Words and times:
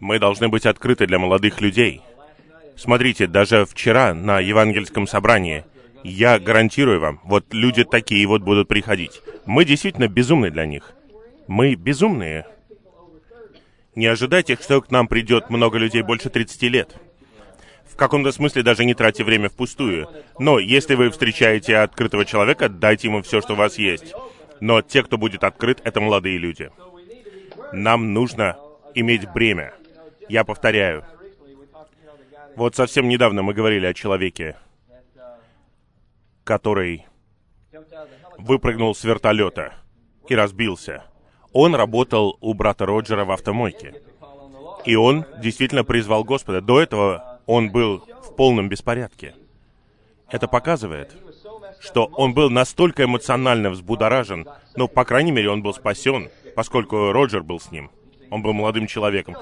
Мы 0.00 0.18
должны 0.18 0.48
быть 0.48 0.66
открыты 0.66 1.06
для 1.06 1.18
молодых 1.18 1.60
людей. 1.60 2.02
Смотрите, 2.76 3.26
даже 3.26 3.64
вчера 3.66 4.14
на 4.14 4.38
евангельском 4.38 5.06
собрании, 5.06 5.64
я 6.04 6.38
гарантирую 6.38 7.00
вам, 7.00 7.20
вот 7.24 7.52
люди 7.52 7.84
такие 7.84 8.26
вот 8.26 8.42
будут 8.42 8.68
приходить. 8.68 9.20
Мы 9.46 9.64
действительно 9.64 10.06
безумны 10.06 10.50
для 10.50 10.64
них. 10.64 10.92
Мы 11.48 11.74
безумные. 11.74 12.46
Не 13.96 14.06
ожидайте, 14.06 14.56
что 14.56 14.80
к 14.80 14.92
нам 14.92 15.08
придет 15.08 15.50
много 15.50 15.78
людей 15.78 16.02
больше 16.02 16.30
30 16.30 16.62
лет. 16.64 16.94
В 17.84 17.96
каком-то 17.96 18.30
смысле 18.30 18.62
даже 18.62 18.84
не 18.84 18.94
тратьте 18.94 19.24
время 19.24 19.48
впустую. 19.48 20.08
Но 20.38 20.60
если 20.60 20.94
вы 20.94 21.10
встречаете 21.10 21.78
открытого 21.78 22.24
человека, 22.24 22.68
дайте 22.68 23.08
ему 23.08 23.22
все, 23.22 23.40
что 23.40 23.54
у 23.54 23.56
вас 23.56 23.76
есть. 23.76 24.14
Но 24.60 24.82
те, 24.82 25.02
кто 25.02 25.18
будет 25.18 25.42
открыт, 25.42 25.80
это 25.82 26.00
молодые 26.00 26.38
люди. 26.38 26.70
Нам 27.72 28.12
нужно 28.12 28.56
иметь 28.94 29.28
бремя. 29.32 29.74
Я 30.28 30.44
повторяю. 30.44 31.04
Вот 32.56 32.74
совсем 32.74 33.08
недавно 33.08 33.42
мы 33.42 33.54
говорили 33.54 33.86
о 33.86 33.94
человеке, 33.94 34.56
который 36.44 37.06
выпрыгнул 38.38 38.94
с 38.94 39.04
вертолета 39.04 39.74
и 40.28 40.34
разбился. 40.34 41.04
Он 41.52 41.74
работал 41.74 42.36
у 42.40 42.54
брата 42.54 42.84
Роджера 42.86 43.24
в 43.24 43.30
автомойке. 43.30 44.02
И 44.84 44.96
он 44.96 45.24
действительно 45.38 45.84
призвал 45.84 46.24
Господа. 46.24 46.60
До 46.60 46.80
этого 46.80 47.40
он 47.46 47.70
был 47.70 48.04
в 48.22 48.36
полном 48.36 48.68
беспорядке. 48.68 49.34
Это 50.30 50.46
показывает, 50.46 51.16
что 51.80 52.06
он 52.06 52.34
был 52.34 52.50
настолько 52.50 53.04
эмоционально 53.04 53.70
взбудоражен, 53.70 54.46
но, 54.76 54.88
по 54.88 55.04
крайней 55.04 55.32
мере, 55.32 55.50
он 55.50 55.62
был 55.62 55.72
спасен, 55.72 56.28
поскольку 56.54 57.12
Роджер 57.12 57.42
был 57.42 57.60
с 57.60 57.70
ним. 57.70 57.90
Он 58.30 58.42
был 58.42 58.52
молодым 58.52 58.86
человеком. 58.86 59.36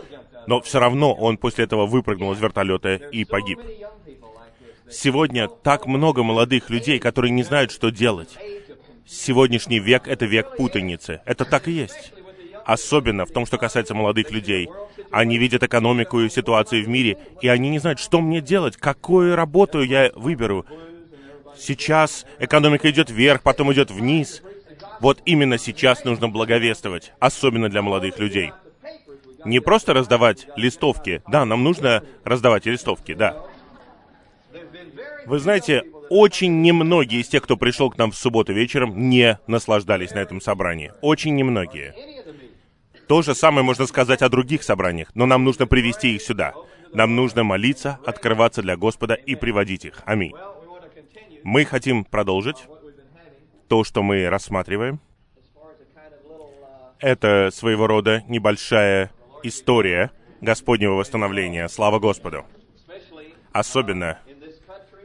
Но 0.47 0.61
все 0.61 0.79
равно 0.79 1.13
он 1.15 1.39
после 1.39 1.65
этого 1.65 1.87
выпрыгнул 1.87 2.33
из 2.33 2.41
вертолета 2.41 2.95
и 2.95 3.25
погиб. 3.25 3.61
Сегодня 4.91 5.49
так 5.49 5.87
много 5.87 6.23
молодых 6.23 6.71
людей, 6.71 6.99
которые 6.99 7.33
не 7.33 7.43
знают, 7.43 7.73
что 7.73 7.91
делать. 7.91 8.37
Сегодняшний 9.07 9.81
век— 9.81 10.03
это 10.07 10.27
век 10.27 10.57
путаницы. 10.57 11.21
Это 11.25 11.45
так 11.45 11.69
и 11.69 11.73
есть. 11.73 12.13
Особенно 12.65 13.25
в 13.25 13.31
том, 13.31 13.47
что 13.47 13.59
касается 13.59 13.95
молодых 13.95 14.31
людей. 14.31 14.69
Они 15.11 15.39
видят 15.39 15.63
экономику 15.63 16.21
и 16.21 16.29
ситуацию 16.29 16.85
в 16.85 16.89
мире, 16.89 17.19
и 17.41 17.49
они 17.49 17.69
не 17.71 17.79
знают, 17.79 18.01
что 18.01 18.21
мне 18.21 18.41
делать, 18.41 18.77
какую 18.77 19.37
работу 19.37 19.83
я 19.83 20.11
выберу. 20.15 20.67
Сейчас 21.57 22.27
экономика 22.39 22.91
идет 22.91 23.11
вверх, 23.11 23.43
потом 23.43 23.73
идет 23.73 23.91
вниз. 23.91 24.43
Вот 25.01 25.21
именно 25.25 25.59
сейчас 25.59 26.05
нужно 26.05 26.29
благовествовать, 26.29 27.13
особенно 27.19 27.69
для 27.69 27.83
молодых 27.83 28.19
людей. 28.19 28.53
Не 29.45 29.61
просто 29.61 29.95
раздавать 29.95 30.49
листовки. 30.57 31.23
Да, 31.29 31.45
нам 31.45 31.63
нужно 31.63 32.03
раздавать 32.25 32.67
листовки, 32.67 33.15
да. 33.15 33.45
Вы 35.27 35.39
знаете, 35.39 35.85
очень 36.09 36.63
немногие 36.63 37.21
из 37.21 37.29
тех, 37.29 37.43
кто 37.43 37.57
пришел 37.57 37.91
к 37.91 37.99
нам 37.99 38.13
в 38.13 38.17
субботу 38.17 38.53
вечером, 38.53 39.09
не 39.09 39.39
наслаждались 39.47 40.13
на 40.13 40.21
этом 40.21 40.41
собрании. 40.41 40.93
Очень 41.01 41.35
немногие. 41.35 41.95
То 43.09 43.23
же 43.23 43.35
самое 43.35 43.65
можно 43.65 43.87
сказать 43.87 44.23
о 44.23 44.29
других 44.29 44.63
собраниях, 44.63 45.11
но 45.15 45.27
нам 45.27 45.45
нужно 45.45 45.67
привести 45.67 46.15
их 46.15 46.23
сюда. 46.23 46.55
Нам 46.93 47.15
нужно 47.15 47.45
молиться, 47.45 47.99
открываться 48.05 48.63
для 48.63 48.77
Господа 48.77 49.15
и 49.15 49.35
приводить 49.35 49.85
их. 49.85 50.03
Аминь. 50.07 50.33
Мы 51.43 51.65
хотим 51.65 52.05
продолжить 52.05 52.67
то, 53.69 53.85
что 53.85 54.03
мы 54.03 54.29
рассматриваем. 54.29 55.01
Это 56.99 57.51
своего 57.53 57.87
рода 57.87 58.25
небольшая 58.27 59.11
история 59.49 60.11
Господнего 60.41 60.95
восстановления. 60.95 61.69
Слава 61.69 61.99
Господу! 61.99 62.45
Особенно 63.53 64.19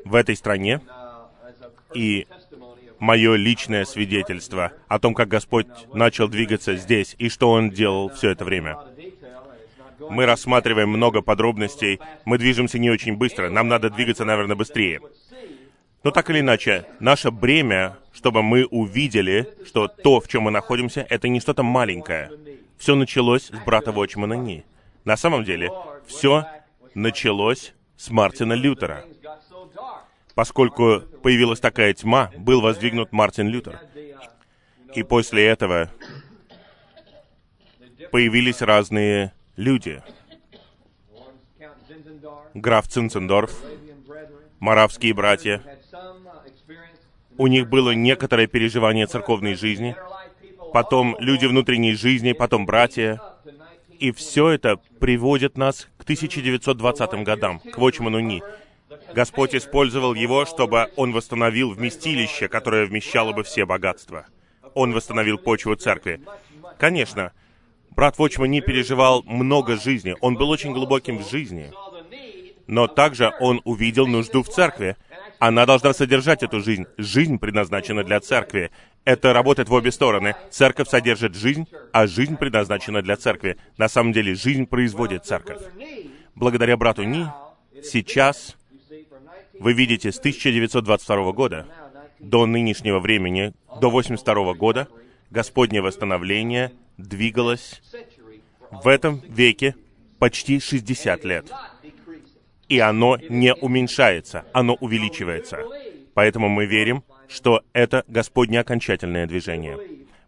в 0.04 0.16
этой 0.16 0.36
стране 0.36 0.82
и 1.94 2.28
мое 3.00 3.36
личное 3.36 3.86
свидетельство 3.86 4.74
о 4.88 5.00
том, 5.00 5.14
как 5.14 5.28
Господь 5.28 5.68
начал 5.94 6.28
двигаться 6.28 6.76
здесь 6.76 7.16
и 7.18 7.30
что 7.30 7.52
Он 7.52 7.70
делал 7.70 8.10
все 8.10 8.32
это 8.32 8.44
время. 8.44 8.78
Мы 10.10 10.26
рассматриваем 10.26 10.90
много 10.90 11.22
подробностей, 11.22 12.00
мы 12.26 12.38
движемся 12.38 12.80
не 12.80 12.90
очень 12.90 13.16
быстро, 13.16 13.50
нам 13.50 13.68
надо 13.68 13.90
двигаться, 13.90 14.26
наверное, 14.26 14.56
быстрее. 14.56 15.00
Но 16.04 16.10
так 16.10 16.30
или 16.32 16.40
иначе, 16.40 16.86
наше 17.00 17.30
бремя, 17.30 17.98
чтобы 18.12 18.42
мы 18.42 18.66
увидели, 18.66 19.48
что 19.66 19.88
то, 19.88 20.20
в 20.20 20.28
чем 20.28 20.44
мы 20.44 20.52
находимся, 20.52 21.06
это 21.08 21.28
не 21.28 21.40
что-то 21.40 21.62
маленькое. 21.62 22.32
Все 22.82 22.96
началось 22.96 23.44
с 23.44 23.60
брата 23.64 23.92
Вочмана 23.92 24.34
Ни. 24.34 24.66
На 25.06 25.16
самом 25.16 25.44
деле, 25.44 25.70
все 26.08 26.48
началось 26.96 27.76
с 27.96 28.10
Мартина 28.10 28.54
Лютера. 28.54 29.06
Поскольку 30.34 31.02
появилась 31.22 31.60
такая 31.60 31.94
тьма, 31.94 32.32
был 32.36 32.60
воздвигнут 32.60 33.12
Мартин 33.12 33.50
Лютер. 33.50 33.80
И 34.96 35.04
после 35.04 35.46
этого 35.46 35.92
появились 38.10 38.64
разные 38.64 39.32
люди. 39.58 40.02
Граф 42.56 42.88
Цинцендорф, 42.88 43.62
маравские 44.60 45.14
братья. 45.14 45.62
У 47.38 47.46
них 47.46 47.70
было 47.70 47.92
некоторое 47.92 48.48
переживание 48.48 49.06
церковной 49.06 49.54
жизни, 49.54 49.96
потом 50.74 51.16
люди 51.20 51.46
внутренней 51.46 51.94
жизни, 51.94 52.34
потом 52.34 52.66
братья. 52.66 53.22
И 54.00 54.12
все 54.12 54.50
это 54.50 54.78
приводит 55.00 55.58
нас 55.58 55.88
к 55.98 56.04
1920 56.04 57.24
годам, 57.24 57.60
к 57.60 57.78
Вочману 57.78 58.20
Ни. 58.20 58.42
Господь 59.14 59.56
использовал 59.56 60.14
его, 60.14 60.46
чтобы 60.46 60.88
он 60.96 61.12
восстановил 61.12 61.72
вместилище, 61.72 62.48
которое 62.48 62.86
вмещало 62.86 63.32
бы 63.32 63.44
все 63.44 63.66
богатства. 63.66 64.26
Он 64.74 64.94
восстановил 64.94 65.38
почву 65.38 65.76
церкви. 65.76 66.22
Конечно, 66.78 67.32
брат 67.92 68.18
Вочман 68.18 68.50
не 68.50 68.62
переживал 68.62 69.24
много 69.24 69.78
жизни. 69.78 70.16
Он 70.22 70.36
был 70.36 70.50
очень 70.50 70.74
глубоким 70.74 71.20
в 71.20 71.30
жизни. 71.30 71.72
Но 72.68 72.88
также 72.88 73.34
он 73.40 73.62
увидел 73.66 74.08
нужду 74.08 74.44
в 74.44 74.50
церкви. 74.50 74.96
Она 75.42 75.66
должна 75.66 75.92
содержать 75.92 76.44
эту 76.44 76.62
жизнь. 76.62 76.86
Жизнь 77.00 77.40
предназначена 77.40 78.04
для 78.04 78.20
церкви. 78.20 78.70
Это 79.06 79.34
работает 79.34 79.70
в 79.70 79.74
обе 79.74 79.92
стороны. 79.92 80.36
Церковь 80.52 80.88
содержит 80.88 81.34
жизнь, 81.34 81.68
а 81.92 82.06
жизнь 82.06 82.38
предназначена 82.38 83.02
для 83.02 83.18
церкви. 83.18 83.58
На 83.80 83.90
самом 83.90 84.14
деле, 84.14 84.36
жизнь 84.36 84.68
производит 84.68 85.26
церковь. 85.26 85.58
Благодаря 86.36 86.78
брату 86.78 87.02
Ни, 87.02 87.26
сейчас 87.84 88.56
вы 89.60 89.74
видите, 89.74 90.12
с 90.12 90.20
1922 90.20 91.32
года 91.32 91.66
до 92.20 92.46
нынешнего 92.46 93.00
времени, 93.00 93.54
до 93.80 93.90
82 93.90 94.54
года, 94.54 94.90
Господнее 95.32 95.82
восстановление 95.82 96.72
двигалось 97.00 97.82
в 98.70 98.88
этом 98.88 99.24
веке 99.28 99.76
почти 100.20 100.60
60 100.60 101.26
лет. 101.26 101.52
И 102.72 102.80
оно 102.80 103.18
не 103.28 103.54
уменьшается, 103.54 104.46
оно 104.54 104.76
увеличивается. 104.76 105.60
Поэтому 106.14 106.48
мы 106.48 106.66
верим, 106.66 107.04
что 107.28 107.64
это 107.74 108.06
Господне 108.08 108.62
окончательное 108.62 109.28
движение. 109.28 109.78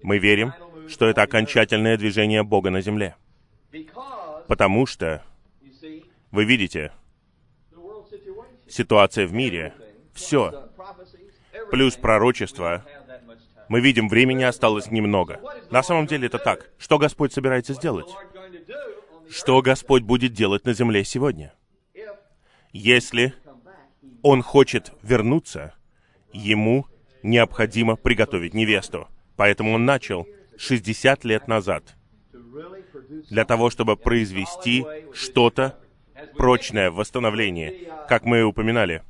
Мы 0.02 0.18
верим, 0.18 0.52
что 0.90 1.08
это 1.08 1.22
окончательное 1.22 1.96
движение 1.96 2.44
Бога 2.44 2.70
на 2.70 2.82
земле. 2.82 3.16
Потому 4.50 4.86
что, 4.86 5.24
вы 6.32 6.44
видите, 6.44 6.92
ситуация 8.68 9.26
в 9.26 9.32
мире, 9.32 9.74
все, 10.14 10.70
плюс 11.72 11.96
пророчество, 11.96 12.84
мы 13.70 13.80
видим, 13.80 14.10
времени 14.10 14.44
осталось 14.44 14.92
немного. 14.92 15.40
На 15.72 15.82
самом 15.82 16.08
деле 16.08 16.28
это 16.28 16.40
так. 16.40 16.70
Что 16.78 16.98
Господь 16.98 17.32
собирается 17.32 17.74
сделать? 17.74 18.14
Что 19.30 19.62
Господь 19.62 20.04
будет 20.04 20.34
делать 20.34 20.66
на 20.66 20.74
земле 20.74 21.06
сегодня? 21.06 21.54
Если 22.74 23.36
Он 24.24 24.42
хочет 24.42 24.92
вернуться, 25.04 25.74
Ему 26.34 26.88
необходимо 27.22 27.96
приготовить 27.96 28.56
невесту. 28.56 29.08
Поэтому 29.36 29.74
Он 29.74 29.86
начал 29.86 30.28
60 30.58 31.24
лет 31.24 31.48
назад 31.48 31.96
для 33.30 33.46
того, 33.46 33.70
чтобы 33.70 33.96
произвести 33.96 34.86
что-то 35.14 35.80
прочное 36.36 36.90
восстановление, 36.90 37.92
как 38.10 38.26
мы 38.26 38.40
и 38.40 38.44
упоминали. 38.44 39.04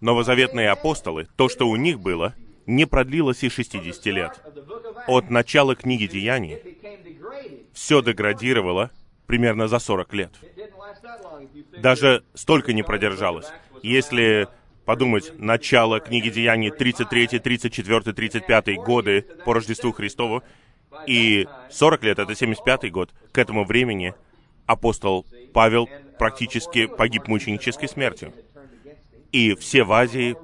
Новозаветные 0.00 0.68
апостолы, 0.68 1.26
то, 1.36 1.48
что 1.48 1.66
у 1.66 1.76
них 1.76 2.00
было, 2.00 2.34
не 2.66 2.84
продлилось 2.84 3.42
и 3.42 3.48
60 3.48 4.06
лет. 4.06 4.40
От 5.06 5.30
начала 5.30 5.74
книги 5.74 6.06
Деяний 6.06 6.58
все 7.72 8.02
деградировало 8.02 8.90
примерно 9.26 9.68
за 9.68 9.78
40 9.78 10.12
лет. 10.14 10.32
Даже 11.78 12.24
столько 12.34 12.72
не 12.72 12.82
продержалось. 12.82 13.46
Если 13.82 14.48
подумать, 14.84 15.32
начало 15.38 16.00
книги 16.00 16.30
Деяний 16.30 16.70
33, 16.70 17.38
34, 17.38 18.12
35 18.12 18.76
годы 18.76 19.22
по 19.44 19.54
Рождеству 19.54 19.92
Христову, 19.92 20.42
И 21.06 21.48
40 21.70 22.02
лет, 22.04 22.18
это 22.18 22.32
75-й 22.32 22.90
год, 22.90 23.10
к 23.32 23.38
этому 23.38 23.64
времени 23.64 24.14
апостол 24.66 25.26
Павел 25.52 25.88
практически 26.18 26.86
погиб 26.86 27.28
мученической 27.28 27.88
смертью. 27.88 28.32
И 29.32 29.54
все 29.56 29.84
в 29.84 29.92
Азии 29.92 30.36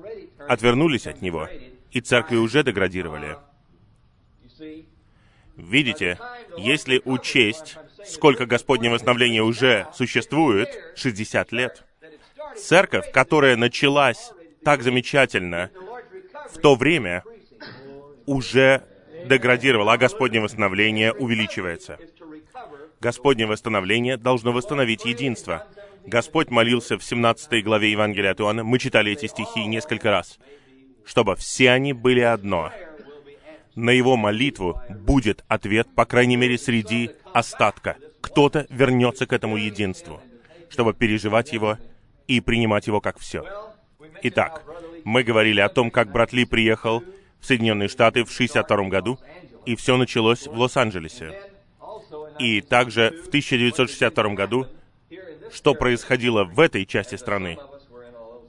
отвернулись 0.49 1.07
от 1.07 1.23
него, 1.23 1.49
и 1.93 2.01
церкви 2.01 2.37
уже 2.37 2.65
деградировали. 2.65 3.37
Видите, 5.57 6.19
если 6.59 7.01
учесть, 7.05 7.77
сколько 8.07 8.47
Господнего 8.47 8.95
восстановления 8.95 9.43
уже 9.43 9.87
существует, 9.95 10.69
60 10.97 11.53
лет, 11.53 11.85
церковь, 12.57 13.11
которая 13.13 13.57
началась 13.57 14.33
так 14.65 14.83
замечательно 14.83 15.71
в 16.53 16.59
то 16.59 16.75
время, 16.75 17.23
уже 18.27 18.85
деградировала, 19.27 19.95
а 19.95 19.99
Господнее 19.99 20.43
восстановление 20.43 21.13
увеличивается. 21.13 21.99
Господнее 23.01 23.47
восстановление 23.47 24.17
должно 24.17 24.53
восстановить 24.53 25.05
единство. 25.05 25.67
Господь 26.07 26.51
молился 26.51 26.99
в 26.99 27.05
17 27.05 27.63
главе 27.65 27.91
Евангелия 27.91 28.33
от 28.33 28.41
Иоанна, 28.41 28.65
мы 28.65 28.79
читали 28.79 29.13
эти 29.13 29.27
стихи 29.27 29.65
несколько 29.67 30.11
раз, 30.11 30.39
чтобы 31.05 31.37
все 31.37 31.71
они 31.71 31.93
были 31.93 32.21
одно. 32.21 32.73
На 33.75 33.91
его 33.91 34.17
молитву 34.17 34.81
будет 34.89 35.45
ответ, 35.49 35.89
по 35.95 36.05
крайней 36.05 36.37
мере, 36.37 36.59
среди 36.59 37.11
остатка. 37.33 37.97
Кто-то 38.21 38.67
вернется 38.69 39.27
к 39.27 39.33
этому 39.33 39.57
единству, 39.57 40.21
чтобы 40.69 40.93
переживать 40.93 41.53
его 41.53 41.79
и 42.27 42.41
принимать 42.41 42.87
его 42.87 43.01
как 43.01 43.19
все. 43.19 43.45
Итак, 44.23 44.65
мы 45.05 45.23
говорили 45.23 45.61
о 45.61 45.69
том, 45.69 45.91
как 45.91 46.13
брат 46.13 46.33
Ли 46.33 46.45
приехал 46.45 47.03
в 47.41 47.47
Соединенные 47.47 47.89
Штаты 47.89 48.25
в 48.25 48.33
62 48.33 48.89
году, 48.89 49.19
и 49.67 49.77
все 49.77 49.97
началось 49.97 50.47
в 50.47 50.59
Лос-Анджелесе. 50.59 51.41
И 52.39 52.61
также 52.61 53.11
в 53.25 53.29
1962 53.29 54.35
году, 54.35 54.67
что 55.53 55.75
происходило 55.75 56.45
в 56.45 56.61
этой 56.61 56.87
части 56.87 57.15
страны. 57.15 57.59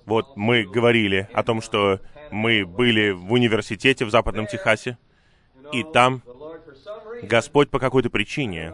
Вот 0.06 0.36
мы 0.36 0.64
говорили 0.64 1.30
о 1.34 1.44
том, 1.44 1.62
что 1.62 2.00
мы 2.32 2.66
были 2.66 3.12
в 3.12 3.32
университете 3.32 4.06
в 4.06 4.10
Западном 4.10 4.48
Техасе, 4.48 4.98
и 5.72 5.84
там 5.84 6.22
Господь 7.24 7.70
по 7.70 7.80
какой-то 7.80 8.10
причине, 8.10 8.74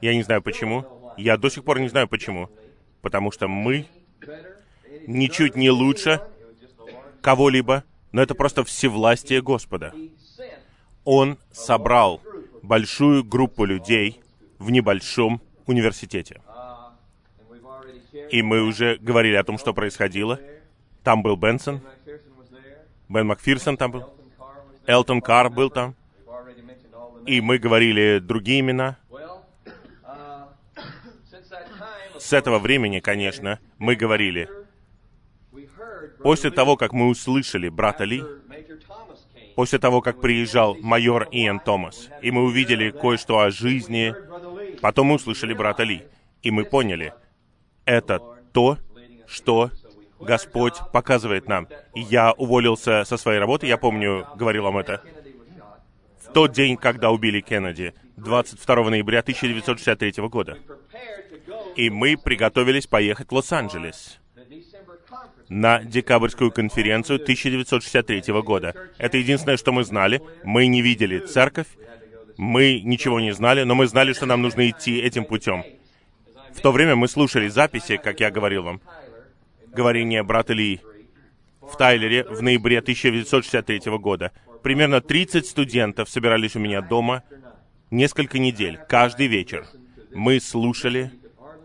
я 0.00 0.14
не 0.14 0.22
знаю 0.22 0.42
почему, 0.42 1.12
я 1.16 1.36
до 1.36 1.48
сих 1.48 1.64
пор 1.64 1.80
не 1.80 1.88
знаю 1.88 2.08
почему, 2.08 2.50
потому 3.00 3.30
что 3.30 3.48
мы 3.48 3.86
ничуть 5.06 5.56
не 5.56 5.70
лучше 5.70 6.20
кого-либо, 7.22 7.84
но 8.12 8.22
это 8.22 8.34
просто 8.34 8.64
всевластие 8.64 9.42
Господа. 9.42 9.92
Он 11.04 11.38
собрал 11.52 12.20
большую 12.62 13.24
группу 13.24 13.64
людей 13.64 14.20
в 14.58 14.70
небольшом 14.70 15.40
университете. 15.66 16.40
И 18.30 18.42
мы 18.42 18.62
уже 18.62 18.96
говорили 18.96 19.36
о 19.36 19.44
том, 19.44 19.58
что 19.58 19.72
происходило. 19.72 20.40
Там 21.02 21.22
был 21.22 21.36
Бенсон, 21.36 21.80
Бен 23.08 23.26
Макфирсон 23.26 23.76
там 23.76 23.92
был, 23.92 24.04
Элтон 24.86 25.20
Карр 25.20 25.50
был 25.50 25.70
там, 25.70 25.94
и 27.26 27.40
мы 27.40 27.58
говорили 27.58 28.18
другие 28.18 28.60
имена. 28.60 28.96
С 32.18 32.32
этого 32.32 32.58
времени, 32.58 33.00
конечно, 33.00 33.60
мы 33.78 33.94
говорили, 33.94 34.48
после 36.22 36.50
того, 36.50 36.76
как 36.76 36.92
мы 36.92 37.08
услышали 37.08 37.68
брата 37.68 38.04
Ли, 38.04 38.22
после 39.54 39.78
того, 39.78 40.00
как 40.00 40.20
приезжал 40.20 40.76
майор 40.76 41.28
Иэн 41.30 41.60
Томас, 41.60 42.08
и 42.22 42.30
мы 42.30 42.44
увидели 42.44 42.90
кое-что 42.90 43.40
о 43.40 43.50
жизни, 43.50 44.14
потом 44.80 45.08
мы 45.08 45.14
услышали 45.16 45.54
брата 45.54 45.82
Ли, 45.84 46.04
и 46.42 46.50
мы 46.50 46.64
поняли, 46.64 47.12
это 47.84 48.20
то, 48.52 48.78
что 49.26 49.70
Господь 50.18 50.74
показывает 50.92 51.48
нам. 51.48 51.68
И 51.94 52.00
я 52.00 52.32
уволился 52.32 53.04
со 53.04 53.16
своей 53.16 53.38
работы, 53.38 53.66
я 53.66 53.76
помню, 53.76 54.26
говорил 54.36 54.64
вам 54.64 54.78
это, 54.78 55.02
тот 56.36 56.52
день, 56.52 56.76
когда 56.76 57.10
убили 57.12 57.40
Кеннеди, 57.40 57.94
22 58.18 58.90
ноября 58.90 59.20
1963 59.20 60.22
года. 60.28 60.58
И 61.76 61.88
мы 61.88 62.18
приготовились 62.18 62.86
поехать 62.86 63.30
в 63.30 63.34
Лос-Анджелес 63.34 64.20
на 65.48 65.82
декабрьскую 65.82 66.52
конференцию 66.52 67.22
1963 67.22 68.34
года. 68.42 68.74
Это 68.98 69.16
единственное, 69.16 69.56
что 69.56 69.72
мы 69.72 69.82
знали. 69.82 70.20
Мы 70.44 70.66
не 70.66 70.82
видели 70.82 71.20
церковь, 71.20 71.68
мы 72.36 72.82
ничего 72.84 73.18
не 73.18 73.32
знали, 73.32 73.62
но 73.62 73.74
мы 73.74 73.86
знали, 73.86 74.12
что 74.12 74.26
нам 74.26 74.42
нужно 74.42 74.68
идти 74.68 74.98
этим 74.98 75.24
путем. 75.24 75.64
В 76.52 76.60
то 76.60 76.70
время 76.70 76.96
мы 76.96 77.08
слушали 77.08 77.48
записи, 77.48 77.96
как 77.96 78.20
я 78.20 78.30
говорил 78.30 78.62
вам, 78.62 78.82
говорение 79.72 80.22
брата 80.22 80.52
Ли 80.52 80.82
в 81.62 81.78
Тайлере 81.78 82.24
в 82.24 82.42
ноябре 82.42 82.80
1963 82.80 83.80
года. 83.96 84.32
Примерно 84.66 85.00
30 85.00 85.46
студентов 85.46 86.08
собирались 86.08 86.56
у 86.56 86.58
меня 86.58 86.80
дома 86.80 87.22
несколько 87.92 88.40
недель, 88.40 88.80
каждый 88.88 89.28
вечер. 89.28 89.64
Мы 90.12 90.40
слушали 90.40 91.12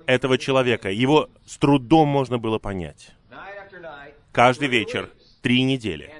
этого 0.05 0.37
человека. 0.37 0.91
Его 0.91 1.27
с 1.47 1.57
трудом 1.57 2.07
можно 2.07 2.37
было 2.37 2.59
понять 2.59 3.09
каждый 4.31 4.67
вечер, 4.67 5.09
три 5.41 5.63
недели. 5.63 6.13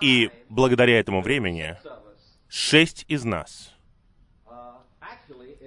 И 0.00 0.30
благодаря 0.48 0.98
этому 0.98 1.20
времени 1.20 1.76
шесть 2.48 3.04
из 3.06 3.24
нас, 3.24 3.74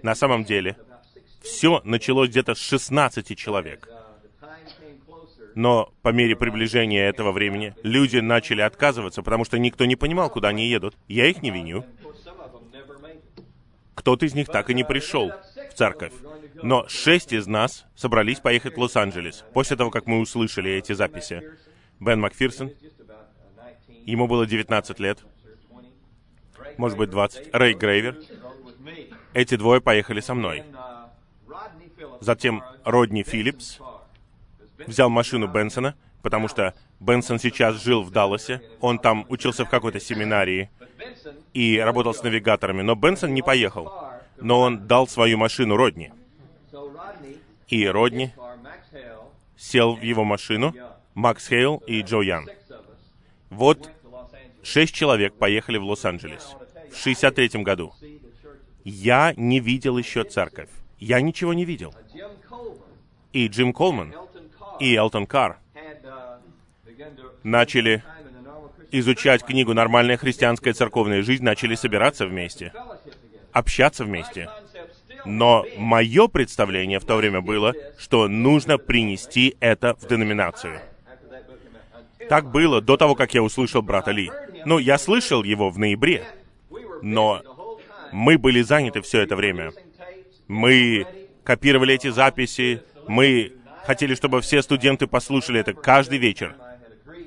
на 0.02 0.16
самом 0.16 0.46
деле, 0.46 0.78
все 1.44 1.80
началось 1.84 2.30
где-то 2.30 2.56
с 2.56 2.60
16 2.60 3.38
человек. 3.38 3.88
Но 5.56 5.94
по 6.02 6.10
мере 6.10 6.36
приближения 6.36 7.08
этого 7.08 7.32
времени 7.32 7.76
люди 7.84 8.18
начали 8.18 8.62
отказываться, 8.62 9.22
потому 9.22 9.46
что 9.46 9.58
никто 9.58 9.86
не 9.86 9.96
понимал, 9.96 10.30
куда 10.30 10.50
они 10.50 10.68
едут. 10.68 10.96
Я 11.08 11.28
их 11.28 11.42
не 11.42 11.52
виню. 11.52 11.86
Кто-то 13.96 14.26
из 14.26 14.34
них 14.34 14.48
так 14.48 14.70
и 14.70 14.74
не 14.74 14.84
пришел 14.84 15.32
в 15.70 15.74
церковь. 15.74 16.14
Но 16.64 16.88
шесть 16.88 17.34
из 17.34 17.48
нас 17.48 17.86
собрались 17.96 18.40
поехать 18.40 18.76
в 18.76 18.80
Лос-Анджелес 18.80 19.44
после 19.54 19.78
того, 19.78 19.92
как 19.92 20.08
мы 20.08 20.20
услышали 20.20 20.72
эти 20.72 20.94
записи. 20.94 21.44
Бен 22.00 22.20
Макферсон, 22.20 22.72
ему 24.06 24.28
было 24.28 24.48
19 24.48 25.00
лет, 25.00 25.20
может 26.78 26.98
быть 26.98 27.10
20. 27.10 27.54
Рэй 27.54 27.74
Грейвер. 27.74 28.18
Эти 29.34 29.56
двое 29.56 29.82
поехали 29.82 30.20
со 30.20 30.34
мной. 30.34 30.64
Затем 32.20 32.64
Родни 32.84 33.24
Филлипс 33.24 33.80
взял 34.88 35.10
машину 35.10 35.48
Бенсона, 35.48 35.96
потому 36.22 36.48
что 36.48 36.74
Бенсон 37.00 37.40
сейчас 37.40 37.82
жил 37.82 38.04
в 38.04 38.12
Далласе. 38.12 38.62
Он 38.80 39.00
там 39.00 39.26
учился 39.30 39.66
в 39.66 39.70
какой-то 39.70 40.00
семинарии 40.00 40.70
и 41.54 41.80
работал 41.80 42.14
с 42.14 42.24
навигаторами. 42.24 42.82
Но 42.82 42.96
Бенсон 42.96 43.34
не 43.34 43.42
поехал. 43.42 43.92
Но 44.38 44.60
он 44.60 44.88
дал 44.88 45.08
свою 45.08 45.38
машину 45.38 45.78
Родни 45.78 46.12
и 47.72 47.88
Родни 47.88 48.32
сел 49.58 49.96
в 49.96 50.02
его 50.02 50.24
машину, 50.24 50.76
Макс 51.14 51.48
Хейл 51.48 51.78
и 51.88 52.02
Джо 52.02 52.22
Ян. 52.22 52.48
Вот 53.50 53.90
шесть 54.62 54.94
человек 54.94 55.34
поехали 55.36 55.78
в 55.78 55.86
Лос-Анджелес 55.86 56.56
в 56.92 56.98
63 56.98 57.64
году. 57.64 57.94
Я 58.84 59.34
не 59.38 59.60
видел 59.60 59.98
еще 59.98 60.24
церковь. 60.24 60.70
Я 61.00 61.22
ничего 61.22 61.54
не 61.54 61.66
видел. 61.66 61.94
И 63.32 63.48
Джим 63.48 63.72
Колман, 63.74 64.14
и 64.82 64.96
Элтон 64.96 65.28
Карр 65.28 65.58
начали 67.44 68.04
изучать 68.92 69.44
книгу 69.44 69.74
«Нормальная 69.74 70.18
христианская 70.18 70.74
церковная 70.74 71.22
жизнь», 71.22 71.44
начали 71.44 71.76
собираться 71.76 72.26
вместе, 72.26 72.74
общаться 73.52 74.04
вместе. 74.04 74.50
Но 75.24 75.66
мое 75.78 76.28
представление 76.28 77.00
в 77.00 77.06
то 77.06 77.16
время 77.16 77.42
было, 77.42 77.74
что 78.00 78.28
нужно 78.28 78.80
принести 78.80 79.56
это 79.60 79.96
в 80.00 80.08
деноминацию. 80.08 80.80
Так 82.28 82.50
было 82.50 82.82
до 82.82 82.98
того, 82.98 83.14
как 83.14 83.34
я 83.36 83.44
услышал 83.44 83.84
брата 83.84 84.12
Ли. 84.12 84.32
Ну, 84.66 84.80
я 84.80 84.98
слышал 84.98 85.44
его 85.44 85.70
в 85.70 85.78
ноябре, 85.78 86.26
но 87.04 87.42
мы 88.12 88.38
были 88.40 88.62
заняты 88.62 89.02
все 89.02 89.22
это 89.22 89.36
время. 89.36 89.72
Мы 90.48 91.06
копировали 91.44 91.94
эти 91.94 92.10
записи, 92.10 92.82
мы 93.08 93.54
хотели, 93.86 94.16
чтобы 94.16 94.42
все 94.42 94.62
студенты 94.62 95.08
послушали 95.08 95.60
это 95.60 95.74
каждый 95.74 96.18
вечер. 96.18 96.56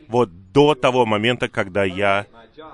Вот 0.08 0.52
до 0.52 0.74
того 0.74 1.06
момента, 1.06 1.48
когда 1.48 1.84
я 1.84 2.26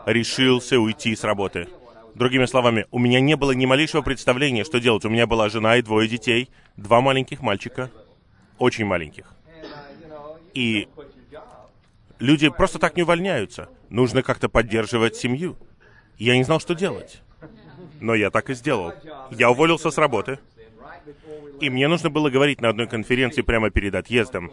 решился 0.06 0.78
уйти 0.78 1.14
с 1.14 1.24
работы. 1.24 1.68
Другими 2.14 2.44
словами, 2.46 2.86
у 2.90 2.98
меня 2.98 3.20
не 3.20 3.36
было 3.36 3.52
ни 3.52 3.66
малейшего 3.66 4.02
представления, 4.02 4.64
что 4.64 4.80
делать. 4.80 5.04
У 5.04 5.08
меня 5.08 5.26
была 5.26 5.48
жена 5.48 5.76
и 5.76 5.82
двое 5.82 6.08
детей, 6.08 6.50
два 6.76 7.00
маленьких 7.00 7.40
мальчика, 7.40 7.90
очень 8.58 8.84
маленьких. 8.84 9.32
И 10.52 10.88
люди 12.18 12.48
просто 12.48 12.78
так 12.78 12.96
не 12.96 13.04
увольняются. 13.04 13.68
Нужно 13.88 14.22
как-то 14.22 14.48
поддерживать 14.48 15.16
семью. 15.16 15.56
Я 16.18 16.36
не 16.36 16.44
знал, 16.44 16.60
что 16.60 16.74
делать. 16.74 17.22
Но 18.00 18.14
я 18.14 18.30
так 18.30 18.50
и 18.50 18.54
сделал. 18.54 18.92
Я 19.30 19.50
уволился 19.50 19.90
с 19.90 19.98
работы, 19.98 20.38
и 21.60 21.70
мне 21.70 21.88
нужно 21.88 22.10
было 22.10 22.30
говорить 22.30 22.60
на 22.60 22.68
одной 22.70 22.86
конференции 22.86 23.42
прямо 23.42 23.70
перед 23.70 23.94
отъездом 23.94 24.52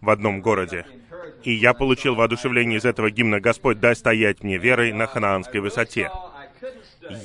в 0.00 0.10
одном 0.10 0.40
городе. 0.40 0.86
И 1.44 1.52
я 1.52 1.74
получил 1.74 2.14
воодушевление 2.14 2.78
из 2.78 2.84
этого 2.84 3.10
гимна 3.10 3.40
«Господь, 3.40 3.80
дай 3.80 3.94
стоять 3.94 4.42
мне 4.42 4.58
верой 4.58 4.92
на 4.92 5.06
ханаанской 5.06 5.60
высоте». 5.60 6.10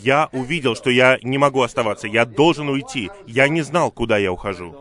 Я 0.02 0.30
увидел, 0.32 0.76
что 0.76 0.90
я 0.90 1.20
не 1.24 1.38
могу 1.38 1.62
оставаться, 1.62 2.08
я 2.08 2.26
должен 2.26 2.70
уйти. 2.70 3.10
Я 3.28 3.48
не 3.48 3.62
знал, 3.62 3.92
куда 3.92 4.18
я 4.18 4.32
ухожу. 4.32 4.76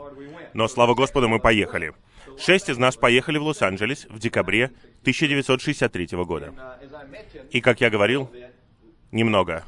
Но, 0.52 0.68
слава 0.68 0.94
Господу, 0.94 1.28
мы 1.28 1.40
поехали. 1.40 1.92
Шесть 2.38 2.68
из 2.68 2.78
нас 2.78 2.96
поехали 2.96 3.38
в 3.38 3.42
Лос-Анджелес 3.42 4.06
в 4.08 4.18
декабре 4.18 4.66
1963 5.02 6.08
года. 6.24 6.52
И, 7.50 7.60
как 7.60 7.80
я 7.80 7.90
говорил, 7.90 8.30
немного. 9.10 9.64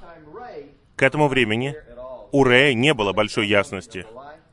К 0.97 1.03
этому 1.03 1.29
времени 1.29 1.75
у 2.35 2.43
Рэя 2.43 2.75
не 2.75 2.93
было 2.95 3.13
большой 3.13 3.47
ясности. 3.47 4.07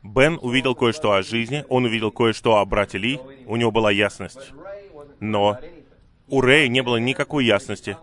Бен 0.03 0.37
увидел 0.39 0.75
кое-что 0.75 1.13
о 1.13 1.23
жизни, 1.23 1.65
он 1.67 1.85
увидел 1.85 2.11
кое-что 2.11 2.57
о 2.57 2.65
брате 2.65 2.99
Ли, 2.99 3.19
у 3.47 3.55
него 3.55 3.71
была 3.71 3.89
ясность. 3.89 4.53
Но 5.19 5.57
у 6.27 6.41
Рэя 6.41 6.67
не 6.67 6.83
было 6.83 6.97
никакой 6.97 7.43
ясности. 7.43 7.97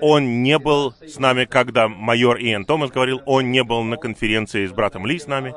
Он 0.00 0.42
не 0.42 0.58
был 0.58 0.94
с 1.06 1.18
нами, 1.18 1.44
когда 1.44 1.88
майор 1.88 2.38
Иэн 2.38 2.64
Томас 2.64 2.90
говорил, 2.90 3.20
он 3.26 3.50
не 3.50 3.62
был 3.62 3.82
на 3.82 3.98
конференции 3.98 4.64
с 4.64 4.72
братом 4.72 5.04
Ли 5.04 5.18
с 5.18 5.26
нами. 5.26 5.54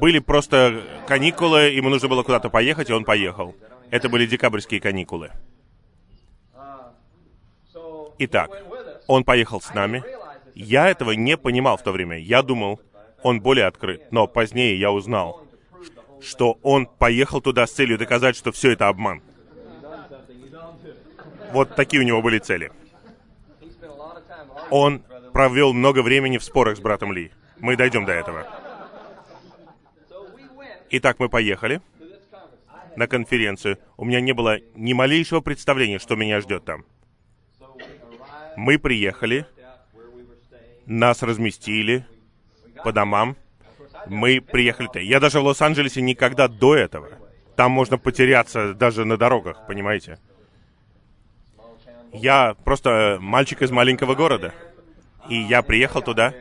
Были 0.00 0.18
просто 0.18 0.82
каникулы, 1.06 1.70
ему 1.70 1.88
нужно 1.88 2.08
было 2.08 2.24
куда-то 2.24 2.50
поехать, 2.50 2.90
и 2.90 2.92
он 2.92 3.04
поехал. 3.04 3.54
Это 3.92 4.08
были 4.08 4.26
декабрьские 4.26 4.80
каникулы. 4.80 5.30
Итак, 8.18 8.50
он 9.06 9.22
поехал 9.22 9.60
с 9.60 9.72
нами. 9.72 10.02
Я 10.56 10.88
этого 10.88 11.10
не 11.10 11.36
понимал 11.36 11.76
в 11.76 11.82
то 11.82 11.92
время. 11.92 12.16
Я 12.16 12.42
думал, 12.42 12.80
он 13.22 13.42
более 13.42 13.66
открыт. 13.66 14.10
Но 14.10 14.26
позднее 14.26 14.78
я 14.78 14.90
узнал, 14.90 15.46
что 16.22 16.58
он 16.62 16.86
поехал 16.86 17.42
туда 17.42 17.66
с 17.66 17.72
целью 17.72 17.98
доказать, 17.98 18.36
что 18.36 18.52
все 18.52 18.72
это 18.72 18.88
обман. 18.88 19.22
Вот 21.52 21.76
такие 21.76 22.00
у 22.00 22.06
него 22.06 22.22
были 22.22 22.38
цели. 22.38 22.72
Он 24.70 25.02
провел 25.34 25.74
много 25.74 26.02
времени 26.02 26.38
в 26.38 26.42
спорах 26.42 26.78
с 26.78 26.80
братом 26.80 27.12
Ли. 27.12 27.32
Мы 27.58 27.76
дойдем 27.76 28.06
до 28.06 28.12
этого. 28.12 28.46
Итак, 30.88 31.18
мы 31.18 31.28
поехали 31.28 31.82
на 32.96 33.06
конференцию. 33.06 33.78
У 33.98 34.06
меня 34.06 34.22
не 34.22 34.32
было 34.32 34.58
ни 34.74 34.94
малейшего 34.94 35.42
представления, 35.42 35.98
что 35.98 36.16
меня 36.16 36.40
ждет 36.40 36.64
там. 36.64 36.86
Мы 38.56 38.78
приехали, 38.78 39.44
нас 40.86 41.22
разместили 41.22 42.06
по 42.82 42.92
домам. 42.92 43.36
Мы 44.06 44.40
приехали-то. 44.40 45.00
Я 45.00 45.20
даже 45.20 45.40
в 45.40 45.44
Лос-Анджелесе 45.44 46.00
никогда 46.00 46.48
до 46.48 46.76
этого. 46.76 47.08
Там 47.56 47.72
можно 47.72 47.98
потеряться 47.98 48.74
даже 48.74 49.04
на 49.04 49.16
дорогах, 49.16 49.66
понимаете? 49.66 50.18
Я 52.12 52.54
просто 52.64 53.18
мальчик 53.20 53.62
из 53.62 53.70
маленького 53.70 54.14
города. 54.14 54.54
И 55.28 55.36
я 55.36 55.62
приехал 55.62 56.02
туда. 56.02 56.32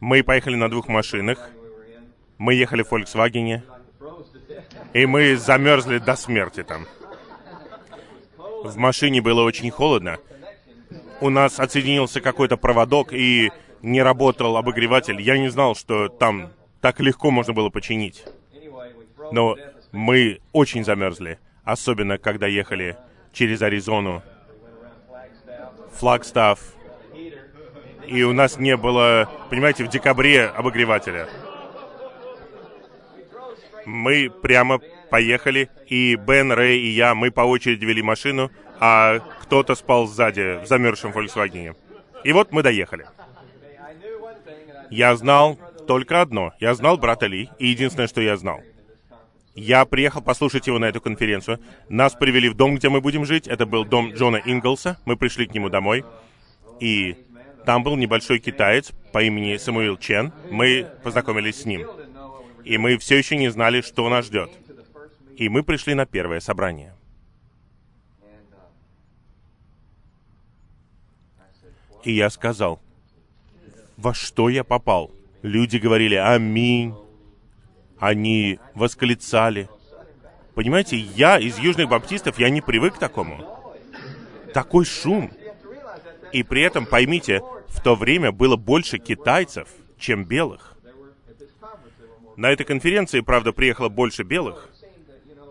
Мы 0.00 0.22
поехали 0.22 0.56
на 0.56 0.68
двух 0.68 0.88
машинах. 0.88 1.50
Мы 2.38 2.54
ехали 2.54 2.82
в 2.82 2.92
Volkswagen. 2.92 3.62
И 4.92 5.06
мы 5.06 5.36
замерзли 5.36 5.98
до 5.98 6.16
смерти 6.16 6.62
там. 6.62 6.86
В 8.36 8.76
машине 8.76 9.22
было 9.22 9.42
очень 9.42 9.70
холодно. 9.70 10.18
У 11.20 11.30
нас 11.30 11.58
отсоединился 11.58 12.20
какой-то 12.20 12.56
проводок, 12.56 13.12
и 13.12 13.50
не 13.82 14.02
работал 14.02 14.56
обогреватель. 14.56 15.20
Я 15.20 15.38
не 15.38 15.48
знал, 15.48 15.74
что 15.74 16.08
там 16.08 16.50
так 16.80 17.00
легко 17.00 17.30
можно 17.30 17.52
было 17.52 17.70
починить. 17.70 18.24
Но 19.32 19.56
мы 19.92 20.40
очень 20.52 20.84
замерзли, 20.84 21.38
особенно 21.64 22.18
когда 22.18 22.46
ехали 22.46 22.96
через 23.32 23.62
Аризону, 23.62 24.22
Флагстав, 25.92 26.60
и 28.06 28.22
у 28.22 28.32
нас 28.32 28.58
не 28.58 28.76
было, 28.76 29.28
понимаете, 29.50 29.84
в 29.84 29.88
декабре 29.88 30.46
обогревателя. 30.46 31.28
Мы 33.84 34.30
прямо 34.30 34.80
поехали, 35.10 35.70
и 35.86 36.16
Бен, 36.16 36.52
Рэй 36.52 36.78
и 36.78 36.88
я, 36.88 37.14
мы 37.14 37.30
по 37.30 37.42
очереди 37.42 37.84
вели 37.84 38.02
машину, 38.02 38.50
а 38.80 39.20
кто-то 39.42 39.74
спал 39.74 40.06
сзади, 40.06 40.60
в 40.62 40.66
замерзшем 40.66 41.12
Volkswagen. 41.12 41.76
И 42.24 42.32
вот 42.32 42.52
мы 42.52 42.62
доехали. 42.62 43.06
Я 44.90 45.16
знал 45.16 45.58
только 45.86 46.20
одно. 46.20 46.52
Я 46.60 46.74
знал 46.74 46.98
брата 46.98 47.26
Ли, 47.26 47.48
и 47.58 47.68
единственное, 47.68 48.08
что 48.08 48.20
я 48.20 48.36
знал. 48.36 48.60
Я 49.54 49.86
приехал 49.86 50.20
послушать 50.20 50.66
его 50.66 50.78
на 50.78 50.84
эту 50.84 51.00
конференцию. 51.00 51.60
Нас 51.88 52.12
привели 52.12 52.48
в 52.48 52.54
дом, 52.54 52.74
где 52.74 52.88
мы 52.90 53.00
будем 53.00 53.24
жить. 53.24 53.48
Это 53.48 53.64
был 53.64 53.84
дом 53.84 54.12
Джона 54.12 54.36
Инглса. 54.36 54.98
Мы 55.06 55.16
пришли 55.16 55.46
к 55.46 55.54
нему 55.54 55.70
домой. 55.70 56.04
И 56.78 57.16
там 57.64 57.82
был 57.82 57.96
небольшой 57.96 58.38
китаец 58.38 58.92
по 59.12 59.22
имени 59.22 59.56
Самуил 59.56 59.96
Чен. 59.96 60.32
Мы 60.50 60.86
познакомились 61.02 61.62
с 61.62 61.64
ним. 61.64 61.86
И 62.64 62.76
мы 62.76 62.98
все 62.98 63.16
еще 63.16 63.36
не 63.36 63.48
знали, 63.48 63.80
что 63.80 64.08
нас 64.10 64.26
ждет. 64.26 64.50
И 65.36 65.48
мы 65.48 65.62
пришли 65.62 65.94
на 65.94 66.04
первое 66.04 66.40
собрание. 66.40 66.95
И 72.06 72.12
я 72.12 72.30
сказал, 72.30 72.80
во 73.96 74.14
что 74.14 74.48
я 74.48 74.62
попал? 74.62 75.10
Люди 75.42 75.76
говорили 75.76 76.14
«Аминь». 76.14 76.94
Они 77.98 78.60
восклицали. 78.74 79.68
Понимаете, 80.54 80.96
я 80.96 81.40
из 81.40 81.58
южных 81.58 81.88
баптистов, 81.88 82.38
я 82.38 82.48
не 82.48 82.60
привык 82.60 82.94
к 82.94 82.98
такому. 82.98 83.44
Такой 84.54 84.84
шум. 84.84 85.32
И 86.32 86.44
при 86.44 86.62
этом, 86.62 86.86
поймите, 86.86 87.40
в 87.66 87.80
то 87.82 87.96
время 87.96 88.30
было 88.30 88.54
больше 88.54 88.98
китайцев, 88.98 89.68
чем 89.98 90.24
белых. 90.24 90.76
На 92.36 92.50
этой 92.50 92.64
конференции, 92.64 93.18
правда, 93.18 93.52
приехало 93.52 93.88
больше 93.88 94.22
белых, 94.22 94.68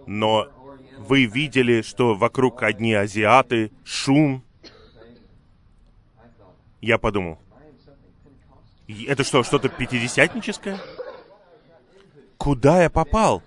но 0.07 0.47
вы 0.99 1.25
видели, 1.25 1.81
что 1.81 2.15
вокруг 2.15 2.63
одни 2.63 2.93
азиаты, 2.93 3.73
шум. 3.83 4.44
Я 6.81 6.97
подумал, 6.97 7.39
это 8.87 9.23
что, 9.23 9.43
что-то 9.43 9.69
пятидесятническое? 9.69 10.79
Куда 12.37 12.83
я 12.83 12.89
попал? 12.89 13.41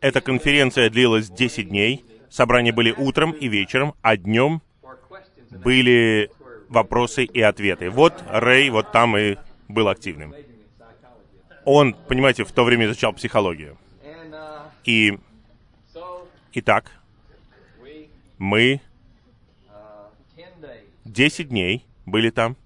Эта 0.00 0.20
конференция 0.20 0.90
длилась 0.90 1.28
10 1.28 1.68
дней. 1.68 2.04
Собрания 2.30 2.72
были 2.72 2.90
утром 2.90 3.32
и 3.32 3.48
вечером, 3.48 3.94
а 4.02 4.16
днем 4.16 4.62
были 5.50 6.30
вопросы 6.68 7.24
и 7.24 7.40
ответы. 7.40 7.90
Вот 7.90 8.24
Рэй 8.28 8.70
вот 8.70 8.92
там 8.92 9.16
и 9.16 9.36
был 9.68 9.88
активным. 9.88 10.34
Он, 11.64 11.94
понимаете, 11.94 12.44
в 12.44 12.52
то 12.52 12.64
время 12.64 12.86
изучал 12.86 13.12
психологию. 13.12 13.76
И, 14.84 15.18
итак, 16.54 16.90
мы 18.38 18.80
10 21.12 21.48
дней 21.48 21.86
были 22.06 22.30
там. 22.30 22.56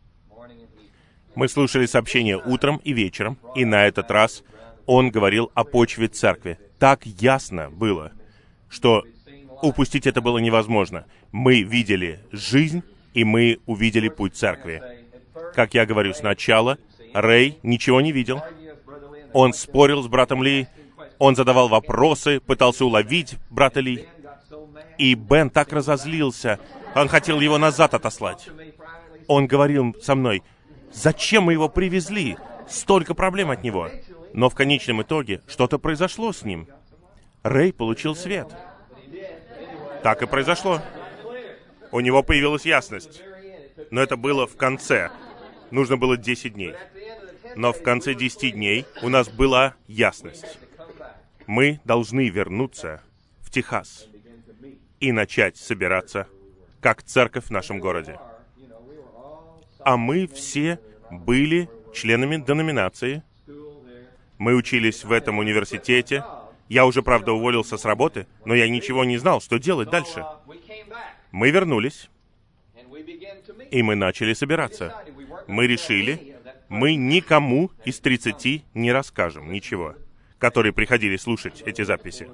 Мы 1.34 1.48
слушали 1.48 1.86
сообщения 1.86 2.36
утром 2.36 2.80
и 2.84 2.92
вечером, 2.92 3.38
и 3.56 3.64
на 3.64 3.86
этот 3.86 4.10
раз 4.10 4.44
он 4.86 5.10
говорил 5.10 5.50
о 5.54 5.64
почве 5.64 6.08
церкви. 6.08 6.58
Так 6.78 7.06
ясно 7.06 7.70
было, 7.70 8.12
что 8.68 9.04
упустить 9.62 10.06
это 10.06 10.20
было 10.20 10.38
невозможно. 10.38 11.06
Мы 11.32 11.62
видели 11.62 12.20
жизнь, 12.30 12.82
и 13.14 13.24
мы 13.24 13.58
увидели 13.66 14.08
путь 14.08 14.36
церкви. 14.36 14.82
Как 15.54 15.74
я 15.74 15.86
говорю, 15.86 16.12
сначала 16.12 16.78
Рэй 17.14 17.58
ничего 17.62 18.00
не 18.00 18.12
видел. 18.12 18.42
Он 19.32 19.52
спорил 19.52 20.02
с 20.02 20.06
братом 20.06 20.42
Ли, 20.42 20.68
он 21.18 21.34
задавал 21.34 21.68
вопросы, 21.68 22.40
пытался 22.40 22.84
уловить 22.84 23.36
брата 23.50 23.80
Ли. 23.80 24.06
И 24.98 25.14
Бен 25.14 25.50
так 25.50 25.72
разозлился, 25.72 26.60
он 26.94 27.08
хотел 27.08 27.40
его 27.40 27.58
назад 27.58 27.94
отослать. 27.94 28.48
Он 29.26 29.46
говорил 29.46 29.94
со 30.00 30.14
мной, 30.14 30.42
Зачем 30.94 31.44
мы 31.44 31.52
его 31.52 31.68
привезли? 31.68 32.38
Столько 32.68 33.14
проблем 33.14 33.50
от 33.50 33.62
него. 33.62 33.90
Но 34.32 34.48
в 34.48 34.54
конечном 34.54 35.02
итоге 35.02 35.42
что-то 35.48 35.78
произошло 35.78 36.32
с 36.32 36.42
ним. 36.42 36.68
Рэй 37.42 37.72
получил 37.72 38.14
свет. 38.14 38.48
Так 40.02 40.22
и 40.22 40.26
произошло. 40.26 40.80
У 41.90 42.00
него 42.00 42.22
появилась 42.22 42.64
ясность. 42.64 43.22
Но 43.90 44.00
это 44.00 44.16
было 44.16 44.46
в 44.46 44.56
конце. 44.56 45.10
Нужно 45.70 45.96
было 45.96 46.16
10 46.16 46.54
дней. 46.54 46.74
Но 47.56 47.72
в 47.72 47.82
конце 47.82 48.14
10 48.14 48.54
дней 48.54 48.86
у 49.02 49.08
нас 49.08 49.28
была 49.28 49.74
ясность. 49.88 50.58
Мы 51.46 51.80
должны 51.84 52.28
вернуться 52.28 53.02
в 53.40 53.50
Техас 53.50 54.06
и 55.00 55.12
начать 55.12 55.56
собираться 55.56 56.28
как 56.84 57.02
церковь 57.02 57.46
в 57.46 57.50
нашем 57.50 57.80
городе. 57.80 58.20
а 59.78 59.96
мы 59.96 60.26
все 60.26 60.78
были 61.10 61.70
членами 61.94 62.36
деноминации. 62.36 63.22
Мы 64.36 64.54
учились 64.54 65.02
в 65.02 65.10
этом 65.10 65.38
университете. 65.38 66.22
Я 66.68 66.84
уже, 66.84 67.00
правда, 67.02 67.32
уволился 67.32 67.78
с 67.78 67.86
работы, 67.86 68.26
но 68.44 68.54
я 68.54 68.68
ничего 68.68 69.06
не 69.06 69.16
знал, 69.16 69.40
что 69.40 69.58
делать 69.58 69.88
дальше. 69.88 70.26
Мы 71.32 71.50
вернулись, 71.50 72.10
и 73.70 73.82
мы 73.82 73.94
начали 73.94 74.34
собираться. 74.34 74.94
Мы 75.46 75.66
решили, 75.66 76.36
мы 76.68 76.96
никому 76.96 77.70
из 77.86 77.98
30 78.00 78.62
не 78.74 78.92
расскажем 78.92 79.50
ничего, 79.50 79.94
которые 80.38 80.74
приходили 80.74 81.16
слушать 81.16 81.62
эти 81.64 81.80
записи. 81.80 82.28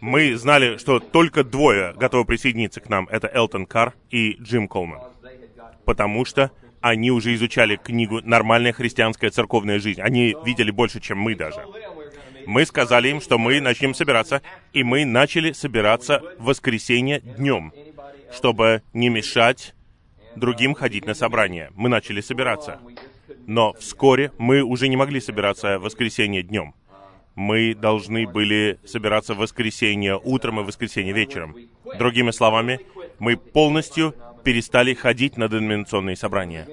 Мы 0.00 0.36
знали, 0.36 0.76
что 0.76 1.00
только 1.00 1.44
двое 1.44 1.94
готовы 1.94 2.24
присоединиться 2.24 2.80
к 2.80 2.88
нам. 2.88 3.08
Это 3.08 3.30
Элтон 3.32 3.66
Карр 3.66 3.94
и 4.10 4.36
Джим 4.40 4.68
Колман. 4.68 5.00
Потому 5.84 6.24
что 6.24 6.50
они 6.80 7.10
уже 7.10 7.34
изучали 7.34 7.76
книгу 7.76 8.20
«Нормальная 8.22 8.72
христианская 8.72 9.30
церковная 9.30 9.78
жизнь». 9.78 10.00
Они 10.00 10.36
видели 10.44 10.70
больше, 10.70 11.00
чем 11.00 11.18
мы 11.18 11.34
даже. 11.34 11.64
Мы 12.46 12.66
сказали 12.66 13.08
им, 13.08 13.20
что 13.20 13.38
мы 13.38 13.60
начнем 13.60 13.94
собираться, 13.94 14.42
и 14.72 14.82
мы 14.82 15.04
начали 15.04 15.52
собираться 15.52 16.22
в 16.38 16.44
воскресенье 16.44 17.20
днем, 17.20 17.72
чтобы 18.32 18.82
не 18.92 19.08
мешать 19.08 19.74
другим 20.36 20.74
ходить 20.74 21.06
на 21.06 21.14
собрания. 21.14 21.70
Мы 21.74 21.88
начали 21.88 22.20
собираться. 22.20 22.80
Но 23.46 23.72
вскоре 23.74 24.32
мы 24.38 24.62
уже 24.62 24.88
не 24.88 24.96
могли 24.96 25.20
собираться 25.20 25.78
в 25.78 25.82
воскресенье 25.82 26.42
днем. 26.42 26.74
Мы 27.34 27.74
должны 27.74 28.26
были 28.28 28.78
собираться 28.84 29.34
в 29.34 29.38
воскресенье 29.38 30.20
утром 30.22 30.60
и 30.60 30.62
в 30.62 30.66
воскресенье 30.66 31.12
вечером. 31.12 31.56
Другими 31.98 32.30
словами, 32.30 32.80
мы 33.18 33.36
полностью 33.36 34.14
перестали 34.44 34.94
ходить 34.94 35.36
на 35.36 35.48
деноминационные 35.48 36.16
собрания. 36.16 36.68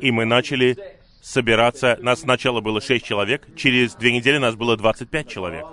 И 0.00 0.10
мы 0.10 0.24
начали 0.24 0.76
собираться. 1.20 1.98
Нас 2.00 2.20
сначала 2.20 2.60
было 2.60 2.80
6 2.80 3.04
человек, 3.04 3.46
через 3.56 3.94
две 3.94 4.12
недели 4.12 4.38
нас 4.38 4.54
было 4.54 4.76
25 4.76 5.28
человек. 5.28 5.64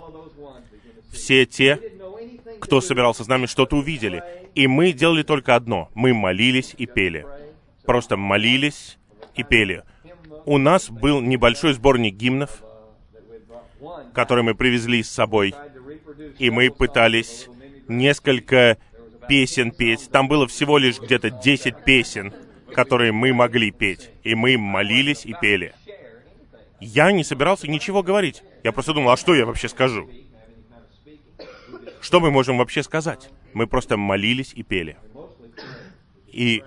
Все 1.11 1.45
те, 1.45 1.79
кто 2.59 2.81
собирался 2.81 3.23
с 3.23 3.27
нами, 3.27 3.45
что-то 3.45 3.75
увидели. 3.77 4.23
И 4.55 4.67
мы 4.67 4.91
делали 4.91 5.23
только 5.23 5.55
одно. 5.55 5.89
Мы 5.93 6.13
молились 6.13 6.73
и 6.77 6.85
пели. 6.85 7.25
Просто 7.85 8.17
молились 8.17 8.97
и 9.35 9.43
пели. 9.43 9.83
У 10.45 10.57
нас 10.57 10.89
был 10.89 11.21
небольшой 11.21 11.73
сборник 11.73 12.15
гимнов, 12.15 12.63
который 14.13 14.43
мы 14.43 14.55
привезли 14.55 15.03
с 15.03 15.09
собой. 15.09 15.53
И 16.37 16.49
мы 16.49 16.69
пытались 16.69 17.47
несколько 17.87 18.77
песен 19.27 19.71
петь. 19.71 20.09
Там 20.11 20.27
было 20.27 20.47
всего 20.47 20.77
лишь 20.77 20.99
где-то 20.99 21.29
10 21.29 21.83
песен, 21.83 22.33
которые 22.73 23.11
мы 23.11 23.33
могли 23.33 23.71
петь. 23.71 24.11
И 24.23 24.35
мы 24.35 24.57
молились 24.57 25.25
и 25.25 25.33
пели. 25.39 25.73
Я 26.79 27.11
не 27.11 27.23
собирался 27.23 27.67
ничего 27.67 28.03
говорить. 28.03 28.43
Я 28.63 28.71
просто 28.71 28.93
думал, 28.93 29.11
а 29.11 29.17
что 29.17 29.35
я 29.35 29.45
вообще 29.45 29.67
скажу? 29.67 30.09
Что 32.01 32.19
мы 32.19 32.31
можем 32.31 32.57
вообще 32.57 32.83
сказать? 32.83 33.29
Мы 33.53 33.67
просто 33.67 33.97
молились 33.97 34.53
и 34.53 34.63
пели. 34.63 34.97
И 36.27 36.63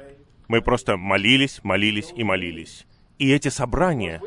мы 0.49 0.61
просто 0.61 0.96
молились, 0.96 1.61
молились 1.62 2.12
и 2.14 2.25
молились. 2.25 2.87
И 3.18 3.32
эти 3.32 3.49
собрания, 3.49 4.20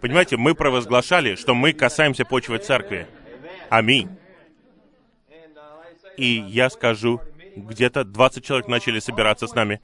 понимаете, 0.00 0.36
мы 0.36 0.54
провозглашали, 0.54 1.34
что 1.34 1.54
мы 1.54 1.72
касаемся 1.72 2.24
почвы 2.24 2.58
церкви. 2.58 3.06
Аминь. 3.70 4.08
И 6.16 6.44
я 6.48 6.70
скажу, 6.70 7.20
где-то 7.56 8.04
20 8.04 8.44
человек 8.44 8.68
начали 8.68 8.98
собираться 8.98 9.46
с 9.46 9.54
нами. 9.54 9.80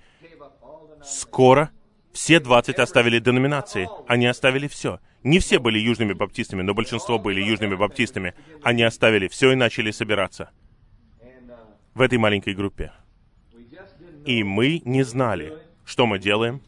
Скоро 1.02 1.70
все 2.12 2.40
20 2.40 2.78
оставили 2.78 3.18
деноминации. 3.18 3.88
Они 4.06 4.26
оставили 4.26 4.68
все. 4.68 5.00
Не 5.22 5.38
все 5.38 5.58
были 5.58 5.78
южными 5.78 6.12
баптистами, 6.12 6.62
но 6.62 6.74
большинство 6.74 7.18
были 7.18 7.42
южными 7.42 7.74
баптистами. 7.74 8.34
Они 8.62 8.82
оставили 8.82 9.28
все 9.28 9.52
и 9.52 9.56
начали 9.56 9.90
собираться 9.90 10.50
в 11.94 12.00
этой 12.00 12.18
маленькой 12.18 12.54
группе. 12.54 12.92
И 14.26 14.42
мы 14.42 14.80
не 14.84 15.02
знали, 15.02 15.52
что 15.84 16.06
мы 16.06 16.18
делаем, 16.18 16.62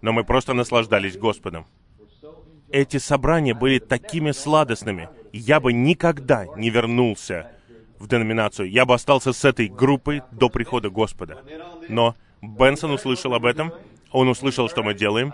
но 0.00 0.12
мы 0.12 0.24
просто 0.24 0.52
наслаждались 0.52 1.16
Господом. 1.16 1.66
Эти 2.70 2.98
собрания 2.98 3.54
были 3.54 3.78
такими 3.78 4.32
сладостными. 4.32 5.08
Я 5.32 5.60
бы 5.60 5.72
никогда 5.72 6.46
не 6.56 6.70
вернулся 6.70 7.50
в 7.98 8.08
деноминацию. 8.08 8.70
Я 8.70 8.84
бы 8.84 8.94
остался 8.94 9.32
с 9.32 9.44
этой 9.44 9.68
группой 9.68 10.22
до 10.30 10.48
прихода 10.48 10.90
Господа. 10.90 11.42
Но 11.88 12.14
Бенсон 12.42 12.90
услышал 12.92 13.34
об 13.34 13.44
этом, 13.44 13.72
он 14.12 14.28
услышал, 14.28 14.68
что 14.68 14.82
мы 14.82 14.94
делаем. 14.94 15.32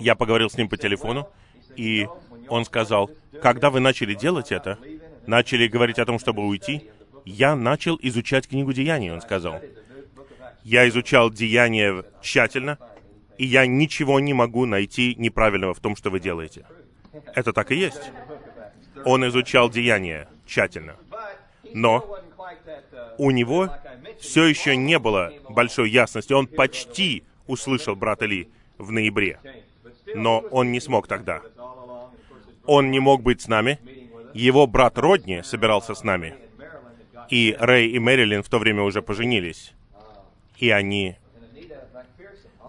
Я 0.00 0.14
поговорил 0.14 0.50
с 0.50 0.56
ним 0.56 0.68
по 0.68 0.76
телефону, 0.76 1.28
и 1.76 2.06
он 2.48 2.64
сказал, 2.64 3.10
когда 3.42 3.70
вы 3.70 3.80
начали 3.80 4.14
делать 4.14 4.52
это, 4.52 4.78
начали 5.26 5.66
говорить 5.66 5.98
о 5.98 6.06
том, 6.06 6.18
чтобы 6.18 6.46
уйти, 6.46 6.88
я 7.24 7.54
начал 7.56 7.98
изучать 8.00 8.48
книгу 8.48 8.72
Деяний, 8.72 9.12
он 9.12 9.20
сказал. 9.20 9.60
Я 10.64 10.88
изучал 10.88 11.30
Деяния 11.30 12.04
тщательно, 12.22 12.78
и 13.38 13.46
я 13.46 13.66
ничего 13.66 14.20
не 14.20 14.34
могу 14.34 14.66
найти 14.66 15.14
неправильного 15.16 15.72
в 15.72 15.80
том, 15.80 15.96
что 15.96 16.10
вы 16.10 16.20
делаете. 16.20 16.66
Это 17.34 17.52
так 17.52 17.70
и 17.70 17.76
есть. 17.76 18.10
Он 19.04 19.26
изучал 19.28 19.70
Деяния 19.70 20.28
тщательно. 20.44 20.96
Но 21.72 22.18
у 23.16 23.30
него 23.30 23.70
все 24.20 24.44
еще 24.44 24.76
не 24.76 24.98
было 24.98 25.32
большой 25.48 25.90
ясности. 25.90 26.32
Он 26.32 26.46
почти 26.46 27.24
услышал 27.46 27.94
брата 27.94 28.26
Ли 28.26 28.48
в 28.76 28.90
ноябре, 28.90 29.40
но 30.14 30.40
он 30.40 30.72
не 30.72 30.80
смог 30.80 31.06
тогда. 31.06 31.40
Он 32.66 32.90
не 32.90 33.00
мог 33.00 33.22
быть 33.22 33.40
с 33.40 33.48
нами. 33.48 33.78
Его 34.34 34.66
брат 34.66 34.98
Родни 34.98 35.42
собирался 35.42 35.94
с 35.94 36.02
нами. 36.02 36.34
И 37.30 37.56
Рэй 37.58 37.88
и 37.90 37.98
Мэрилин 37.98 38.42
в 38.42 38.48
то 38.48 38.58
время 38.58 38.82
уже 38.82 39.00
поженились. 39.00 39.72
И 40.56 40.70
они 40.70 41.16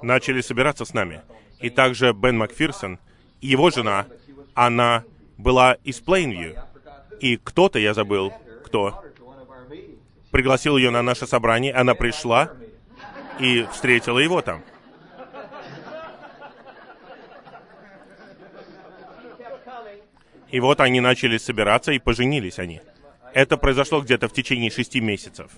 начали 0.02 0.42
собираться 0.42 0.86
с 0.86 0.94
нами. 0.94 1.22
И 1.60 1.70
также 1.70 2.14
Бен 2.14 2.38
Макферсон, 2.38 3.00
его 3.42 3.70
жена, 3.70 4.08
она 4.54 5.04
была 5.38 5.74
из 5.84 6.00
Плейнвью. 6.00 6.56
И 7.20 7.38
кто-то, 7.38 7.80
я 7.80 7.94
забыл, 7.94 8.34
кто, 8.66 9.04
пригласил 10.32 10.78
ее 10.78 10.90
на 10.90 11.02
наше 11.02 11.28
собрание, 11.28 11.74
она 11.74 11.96
пришла 11.96 12.52
и 13.40 13.66
встретила 13.72 14.20
его 14.20 14.42
там. 14.42 14.64
И 20.52 20.60
вот 20.60 20.82
они 20.82 21.00
начали 21.00 21.38
собираться, 21.38 21.92
и 21.92 22.00
поженились 22.00 22.58
они. 22.58 22.82
Это 23.34 23.58
произошло 23.58 24.02
где-то 24.02 24.28
в 24.28 24.34
течение 24.34 24.72
шести 24.72 25.00
месяцев. 25.00 25.52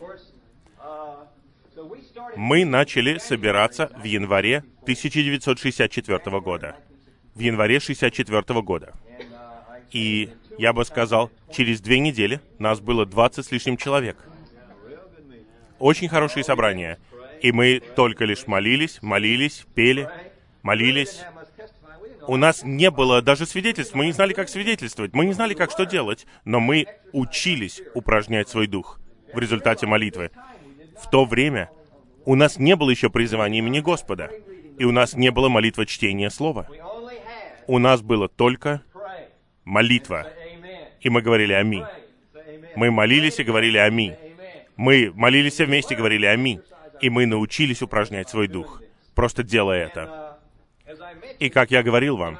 Мы 2.43 2.65
начали 2.65 3.19
собираться 3.19 3.91
в 3.95 4.03
январе 4.03 4.63
1964 4.81 6.39
года. 6.39 6.75
В 7.35 7.39
январе 7.39 7.77
1964 7.77 8.61
года. 8.63 8.93
И 9.91 10.31
я 10.57 10.73
бы 10.73 10.83
сказал, 10.83 11.29
через 11.51 11.81
две 11.81 11.99
недели 11.99 12.41
нас 12.57 12.79
было 12.79 13.05
20 13.05 13.45
с 13.45 13.51
лишним 13.51 13.77
человек. 13.77 14.17
Очень 15.77 16.09
хорошие 16.09 16.43
собрания. 16.43 16.97
И 17.43 17.51
мы 17.51 17.79
только 17.95 18.25
лишь 18.25 18.47
молились, 18.47 18.97
молились, 19.03 19.67
пели, 19.75 20.09
молились, 20.63 21.21
у 22.25 22.37
нас 22.37 22.63
не 22.63 22.89
было 22.89 23.21
даже 23.21 23.45
свидетельств, 23.45 23.93
мы 23.93 24.05
не 24.05 24.13
знали, 24.13 24.33
как 24.33 24.49
свидетельствовать, 24.49 25.13
мы 25.13 25.25
не 25.25 25.33
знали, 25.33 25.53
как 25.53 25.69
что 25.69 25.85
делать, 25.85 26.25
но 26.43 26.59
мы 26.59 26.87
учились 27.13 27.83
упражнять 27.93 28.49
свой 28.49 28.65
дух 28.65 28.99
в 29.31 29.37
результате 29.37 29.85
молитвы. 29.85 30.31
В 30.99 31.07
то 31.07 31.25
время 31.25 31.69
у 32.25 32.35
нас 32.35 32.57
не 32.59 32.75
было 32.75 32.89
еще 32.89 33.09
призывания 33.09 33.59
имени 33.59 33.79
Господа, 33.79 34.29
и 34.77 34.83
у 34.85 34.91
нас 34.91 35.15
не 35.15 35.31
было 35.31 35.49
молитвы 35.49 35.85
чтения 35.85 36.29
Слова. 36.29 36.67
У 37.67 37.79
нас 37.79 38.01
было 38.01 38.27
только 38.27 38.81
молитва, 39.63 40.27
и 40.99 41.09
мы 41.09 41.21
говорили 41.21 41.53
«Аминь». 41.53 41.85
Мы 42.75 42.89
молились 42.89 43.39
и 43.39 43.43
говорили 43.43 43.77
«Аминь». 43.77 44.15
Мы 44.77 45.11
молились 45.13 45.59
вместе 45.59 45.93
и 45.93 45.97
говорили 45.97 46.25
«Аминь». 46.25 46.61
И 47.01 47.09
мы 47.09 47.25
научились 47.25 47.81
упражнять 47.81 48.29
свой 48.29 48.47
дух, 48.47 48.81
просто 49.15 49.43
делая 49.43 49.87
это. 49.87 50.39
И 51.39 51.49
как 51.49 51.71
я 51.71 51.83
говорил 51.83 52.17
вам, 52.17 52.39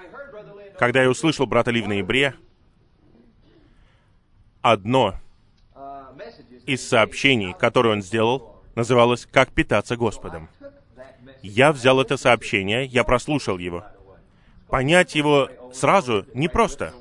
когда 0.77 1.01
я 1.01 1.09
услышал 1.09 1.45
брата 1.45 1.71
Ли 1.71 1.81
в 1.81 1.87
ноябре, 1.87 2.35
одно 4.61 5.15
из 6.65 6.87
сообщений, 6.87 7.53
которое 7.53 7.89
он 7.89 8.01
сделал, 8.01 8.50
называлось 8.75 9.27
«Как 9.31 9.51
питаться 9.51 9.95
Господом». 9.95 10.49
Я 11.41 11.71
взял 11.71 11.99
это 11.99 12.17
сообщение, 12.17 12.85
я 12.85 13.03
прослушал 13.03 13.57
его. 13.57 13.83
Понять 14.69 15.15
его 15.15 15.49
сразу 15.73 16.25
непросто. 16.33 16.93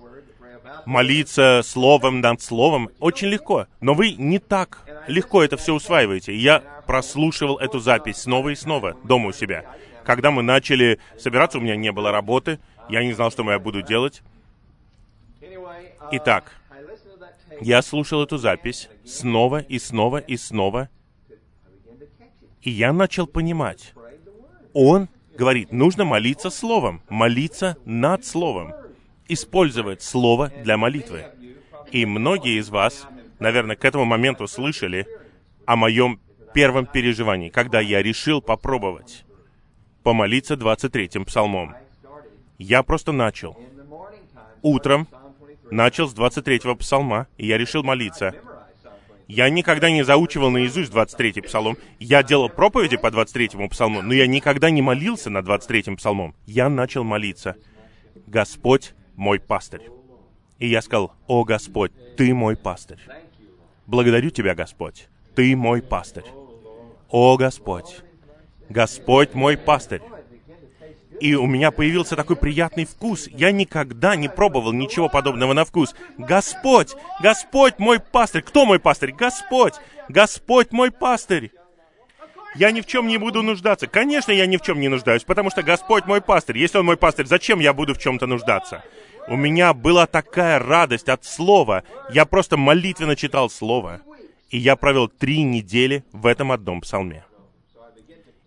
молиться 0.86 1.60
словом 1.62 2.20
над 2.20 2.40
словом 2.40 2.90
очень 3.00 3.28
легко, 3.28 3.66
но 3.80 3.94
вы 3.94 4.12
не 4.12 4.38
так 4.38 4.86
легко 5.06 5.42
это 5.42 5.56
все 5.56 5.74
усваиваете. 5.74 6.34
Я 6.34 6.62
прослушивал 6.86 7.58
эту 7.58 7.80
запись 7.80 8.22
снова 8.22 8.50
и 8.50 8.54
снова 8.54 8.96
дома 9.04 9.28
у 9.28 9.32
себя. 9.32 9.64
Когда 10.04 10.30
мы 10.30 10.42
начали 10.42 10.98
собираться, 11.18 11.58
у 11.58 11.60
меня 11.60 11.76
не 11.76 11.92
было 11.92 12.10
работы, 12.10 12.58
я 12.88 13.04
не 13.04 13.12
знал, 13.12 13.30
что 13.30 13.48
я 13.50 13.58
буду 13.58 13.82
делать. 13.82 14.22
Итак, 16.12 16.52
я 17.60 17.82
слушал 17.82 18.22
эту 18.22 18.38
запись 18.38 18.88
снова 19.04 19.60
и 19.60 19.78
снова 19.78 20.18
и 20.18 20.36
снова, 20.36 20.88
и 22.62 22.70
я 22.70 22.92
начал 22.92 23.26
понимать. 23.26 23.94
Он 24.72 25.08
говорит, 25.36 25.72
нужно 25.72 26.04
молиться 26.04 26.50
словом, 26.50 27.02
молиться 27.08 27.76
над 27.84 28.24
словом, 28.24 28.72
использовать 29.28 30.02
слово 30.02 30.52
для 30.62 30.76
молитвы. 30.76 31.26
И 31.92 32.06
многие 32.06 32.58
из 32.58 32.68
вас, 32.68 33.06
наверное, 33.38 33.76
к 33.76 33.84
этому 33.84 34.04
моменту 34.04 34.46
слышали 34.46 35.06
о 35.66 35.76
моем 35.76 36.20
первом 36.54 36.86
переживании, 36.86 37.48
когда 37.48 37.80
я 37.80 38.02
решил 38.02 38.40
попробовать 38.42 39.24
помолиться 40.02 40.54
23-м 40.54 41.24
псалмом. 41.24 41.74
Я 42.58 42.82
просто 42.82 43.12
начал. 43.12 43.56
Утром 44.62 45.08
начал 45.70 46.08
с 46.08 46.14
23-го 46.14 46.74
псалма, 46.76 47.26
и 47.38 47.46
я 47.46 47.58
решил 47.58 47.82
молиться. 47.82 48.34
Я 49.32 49.48
никогда 49.48 49.92
не 49.92 50.02
заучивал 50.02 50.50
наизусть 50.50 50.92
23-й 50.92 51.42
псалом. 51.42 51.78
Я 52.00 52.24
делал 52.24 52.48
проповеди 52.48 52.96
по 52.96 53.06
23-му 53.06 53.68
псалму, 53.68 54.02
но 54.02 54.12
я 54.12 54.26
никогда 54.26 54.70
не 54.70 54.82
молился 54.82 55.30
на 55.30 55.38
23-м 55.38 55.98
псалмом. 55.98 56.34
Я 56.46 56.68
начал 56.68 57.04
молиться. 57.04 57.54
«Господь 58.26 58.92
мой 59.14 59.38
пастырь». 59.38 59.88
И 60.58 60.66
я 60.66 60.82
сказал, 60.82 61.12
«О 61.28 61.44
Господь, 61.44 61.92
Ты 62.16 62.34
мой 62.34 62.56
пастырь». 62.56 62.98
Благодарю 63.86 64.30
Тебя, 64.30 64.56
Господь. 64.56 65.06
Ты 65.36 65.54
мой 65.54 65.80
пастырь. 65.80 66.26
О 67.08 67.36
Господь, 67.36 68.00
Господь 68.68 69.34
мой 69.34 69.56
пастырь 69.56 70.02
и 71.20 71.34
у 71.34 71.46
меня 71.46 71.70
появился 71.70 72.16
такой 72.16 72.36
приятный 72.36 72.86
вкус. 72.86 73.28
Я 73.28 73.52
никогда 73.52 74.16
не 74.16 74.28
пробовал 74.28 74.72
ничего 74.72 75.08
подобного 75.08 75.52
на 75.52 75.66
вкус. 75.66 75.94
Господь! 76.16 76.94
Господь 77.20 77.78
мой 77.78 78.00
пастырь! 78.00 78.42
Кто 78.42 78.64
мой 78.64 78.80
пастырь? 78.80 79.12
Господь! 79.12 79.74
Господь 80.08 80.72
мой 80.72 80.90
пастырь! 80.90 81.52
Я 82.56 82.72
ни 82.72 82.80
в 82.80 82.86
чем 82.86 83.06
не 83.06 83.18
буду 83.18 83.42
нуждаться. 83.42 83.86
Конечно, 83.86 84.32
я 84.32 84.46
ни 84.46 84.56
в 84.56 84.62
чем 84.62 84.80
не 84.80 84.88
нуждаюсь, 84.88 85.22
потому 85.22 85.50
что 85.50 85.62
Господь 85.62 86.06
мой 86.06 86.20
пастырь. 86.22 86.58
Если 86.58 86.78
Он 86.78 86.86
мой 86.86 86.96
пастырь, 86.96 87.26
зачем 87.26 87.60
я 87.60 87.74
буду 87.74 87.94
в 87.94 87.98
чем-то 87.98 88.26
нуждаться? 88.26 88.82
У 89.28 89.36
меня 89.36 89.74
была 89.74 90.06
такая 90.06 90.58
радость 90.58 91.10
от 91.10 91.24
слова. 91.24 91.84
Я 92.10 92.24
просто 92.24 92.56
молитвенно 92.56 93.14
читал 93.14 93.50
слово. 93.50 94.00
И 94.48 94.58
я 94.58 94.74
провел 94.74 95.06
три 95.06 95.42
недели 95.42 96.02
в 96.12 96.26
этом 96.26 96.50
одном 96.50 96.80
псалме. 96.80 97.24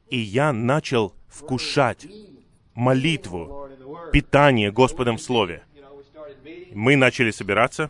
И 0.09 0.17
я 0.17 0.51
начал 0.51 1.13
вкушать 1.29 2.05
молитву, 2.75 3.69
питание 4.11 4.71
Господом 4.71 5.17
в 5.17 5.21
Слове. 5.21 5.63
Мы 6.71 6.95
начали 6.95 7.31
собираться. 7.31 7.89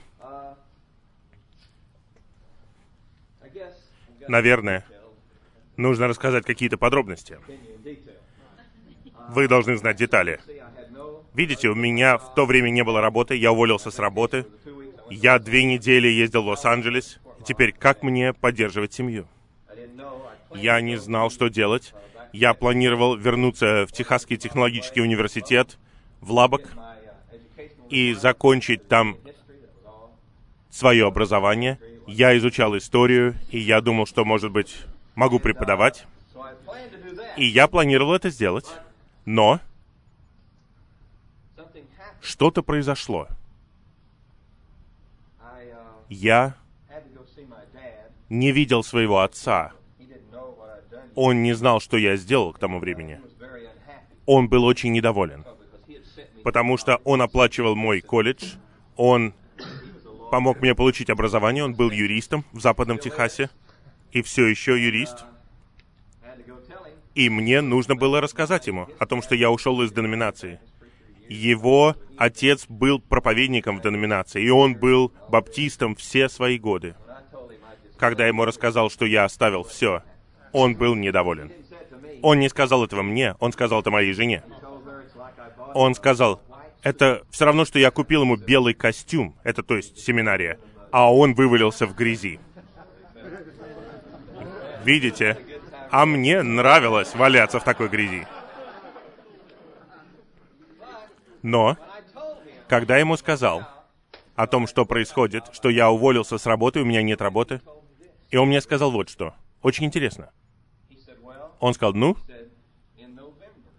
Наверное, 4.28 4.86
нужно 5.76 6.08
рассказать 6.08 6.46
какие-то 6.46 6.78
подробности. 6.78 7.40
Вы 9.30 9.48
должны 9.48 9.78
знать 9.78 9.98
детали. 9.98 10.40
Видите, 11.34 11.70
у 11.70 11.76
меня 11.76 12.18
в 12.18 12.36
то 12.36 12.46
время 12.46 12.70
не 12.70 12.84
было 12.84 13.02
работы, 13.02 13.36
я 13.36 13.52
уволился 13.52 13.90
с 13.90 14.00
работы. 14.00 14.46
Я 15.10 15.40
две 15.40 15.64
недели 15.64 16.08
ездил 16.08 16.44
в 16.44 16.48
Лос-Анджелес. 16.48 17.20
Теперь 17.46 17.74
как 17.74 18.04
мне 18.04 18.34
поддерживать 18.34 18.94
семью? 18.94 19.28
Я 20.56 20.80
не 20.82 20.96
знал, 20.98 21.30
что 21.30 21.50
делать. 21.50 21.94
Я 22.34 22.56
планировал 22.56 23.16
вернуться 23.16 23.86
в 23.86 23.92
Техасский 23.92 24.38
технологический 24.38 25.02
университет, 25.02 25.78
в 26.20 26.32
Лабок, 26.32 26.68
и 27.92 28.16
закончить 28.16 28.88
там 28.88 29.18
свое 30.72 31.06
образование. 31.06 31.78
Я 32.08 32.36
изучал 32.40 32.76
историю, 32.76 33.36
и 33.52 33.60
я 33.60 33.82
думал, 33.82 34.08
что, 34.08 34.26
может 34.26 34.52
быть, 34.52 34.76
могу 35.14 35.38
преподавать. 35.38 36.08
И 37.38 37.46
я 37.46 37.68
планировал 37.68 38.16
это 38.16 38.32
сделать. 38.32 38.66
Но 39.26 39.60
что-то 42.20 42.64
произошло. 42.64 43.28
Я 46.10 46.56
не 48.28 48.52
видел 48.52 48.84
своего 48.84 49.20
отца 49.20 49.74
он 51.16 51.44
не 51.44 51.54
знал, 51.54 51.80
что 51.80 51.98
я 51.98 52.16
сделал 52.16 52.54
к 52.54 52.60
тому 52.60 52.80
времени. 52.80 53.20
Он 54.26 54.48
был 54.48 54.64
очень 54.64 54.92
недоволен, 54.92 55.46
потому 56.44 56.78
что 56.78 56.98
он 57.04 57.22
оплачивал 57.22 57.76
мой 57.76 58.02
колледж, 58.02 58.56
он 58.96 59.34
помог 60.32 60.62
мне 60.62 60.76
получить 60.76 61.10
образование, 61.10 61.64
он 61.64 61.76
был 61.76 61.92
юристом 61.92 62.46
в 62.54 62.62
Западном 62.62 62.98
Техасе, 62.98 63.50
и 64.12 64.22
все 64.22 64.48
еще 64.48 64.82
юрист. 64.82 65.26
И 67.16 67.30
мне 67.30 67.62
нужно 67.62 67.96
было 67.96 68.22
рассказать 68.22 68.66
ему 68.68 68.88
о 68.98 69.06
том, 69.06 69.22
что 69.22 69.36
я 69.36 69.52
ушел 69.52 69.82
из 69.82 69.92
деноминации. 69.92 70.60
Его 71.30 71.96
отец 72.18 72.66
был 72.68 73.00
проповедником 73.00 73.78
в 73.78 73.82
деноминации, 73.82 74.44
и 74.44 74.50
он 74.50 74.76
был 74.76 75.14
баптистом 75.30 75.96
все 75.96 76.30
свои 76.30 76.58
годы. 76.58 76.96
Когда 77.98 78.24
я 78.24 78.30
ему 78.30 78.46
рассказал, 78.46 78.90
что 78.90 79.06
я 79.06 79.26
оставил 79.26 79.64
все, 79.64 80.04
он 80.54 80.76
был 80.76 80.96
недоволен. 80.96 81.52
Он 82.22 82.40
не 82.40 82.48
сказал 82.48 82.86
этого 82.86 83.02
мне, 83.02 83.36
он 83.40 83.52
сказал 83.52 83.82
это 83.82 83.92
моей 83.92 84.14
жене. 84.14 84.44
Он 85.74 85.94
сказал, 85.96 86.42
это 86.84 87.24
все 87.32 87.46
равно, 87.46 87.66
что 87.66 87.80
я 87.80 87.92
купил 87.92 88.22
ему 88.22 88.38
белый 88.38 88.74
костюм, 88.74 89.36
это 89.44 89.64
то 89.64 89.76
есть 89.76 89.98
семинария, 90.00 90.60
а 90.92 91.14
он 91.14 91.34
вывалился 91.34 91.86
в 91.86 91.96
грязи. 91.96 92.40
Видите? 94.84 95.38
А 95.90 96.06
мне 96.06 96.42
нравилось 96.44 97.14
валяться 97.16 97.60
в 97.60 97.64
такой 97.64 97.90
грязи. 97.90 98.28
Но, 101.42 101.78
когда 102.68 102.98
ему 102.98 103.18
сказал 103.18 103.64
о 104.36 104.48
том, 104.48 104.66
что 104.66 104.86
происходит, 104.86 105.46
что 105.52 105.70
я 105.70 105.90
уволился 105.92 106.38
с 106.38 106.46
работы, 106.46 106.82
у 106.82 106.86
меня 106.86 107.02
нет 107.02 107.22
работы, 107.22 107.62
и 108.32 108.38
он 108.38 108.48
мне 108.48 108.62
сказал 108.62 108.92
вот 108.92 109.10
что. 109.10 109.34
Очень 109.62 109.86
интересно. 109.86 110.32
Он 111.64 111.74
сказал, 111.74 111.94
ну, 111.94 112.18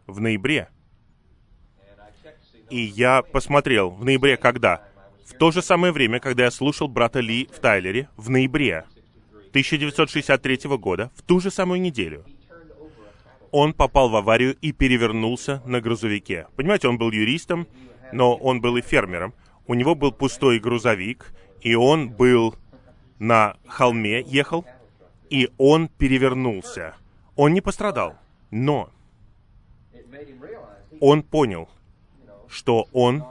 в 0.07 0.19
ноябре. 0.19 0.71
И 2.71 2.79
я 2.79 3.21
посмотрел, 3.21 3.91
в 3.91 4.03
ноябре 4.07 4.39
когда? 4.39 4.89
В 5.27 5.35
то 5.35 5.51
же 5.51 5.61
самое 5.61 5.93
время, 5.93 6.19
когда 6.19 6.45
я 6.45 6.51
слушал 6.51 6.89
брата 6.89 7.21
Ли 7.21 7.47
в 7.53 7.59
Тайлере, 7.59 8.09
в 8.17 8.31
ноябре 8.31 8.87
1963 9.51 10.61
года, 10.79 11.11
в 11.15 11.21
ту 11.21 11.41
же 11.41 11.51
самую 11.51 11.83
неделю, 11.83 12.25
он 13.51 13.75
попал 13.75 14.09
в 14.09 14.17
аварию 14.17 14.57
и 14.63 14.73
перевернулся 14.73 15.63
на 15.67 15.83
грузовике. 15.83 16.47
Понимаете, 16.57 16.89
он 16.89 16.97
был 16.97 17.11
юристом, 17.11 17.69
но 18.15 18.35
он 18.35 18.63
был 18.63 18.79
и 18.79 18.81
фермером. 18.81 19.35
У 19.67 19.75
него 19.75 19.95
был 19.95 20.11
пустой 20.11 20.59
грузовик, 20.59 21.35
и 21.61 21.75
он 21.75 22.09
был 22.09 22.55
на 23.19 23.59
холме, 23.67 24.23
ехал, 24.23 24.65
и 25.29 25.51
он 25.59 25.89
перевернулся. 25.89 26.95
Он 27.37 27.53
не 27.53 27.61
пострадал, 27.61 28.17
но 28.51 28.91
он 31.01 31.23
понял, 31.23 31.69
что 32.49 32.89
он 32.93 33.25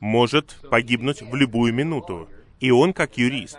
может 0.00 0.56
погибнуть 0.70 1.22
в 1.22 1.34
любую 1.34 1.72
минуту. 1.72 2.28
И 2.60 2.70
он 2.70 2.92
как 2.92 3.18
юрист. 3.18 3.58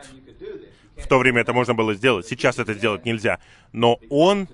В 0.96 1.08
то 1.08 1.20
время 1.20 1.42
это 1.42 1.52
можно 1.54 1.74
было 1.74 1.94
сделать, 1.94 2.26
сейчас 2.26 2.58
это 2.58 2.74
сделать 2.74 3.06
нельзя. 3.06 3.40
Но 3.74 4.00
он 4.10 4.48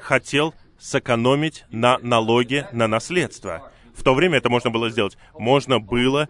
хотел 0.00 0.54
сэкономить 0.78 1.64
на 1.70 1.98
налоге 1.98 2.68
на 2.72 2.86
наследство. 2.86 3.72
В 3.94 4.02
то 4.02 4.12
время 4.14 4.38
это 4.38 4.50
можно 4.50 4.70
было 4.70 4.90
сделать. 4.90 5.16
Можно 5.38 5.80
было 5.80 6.28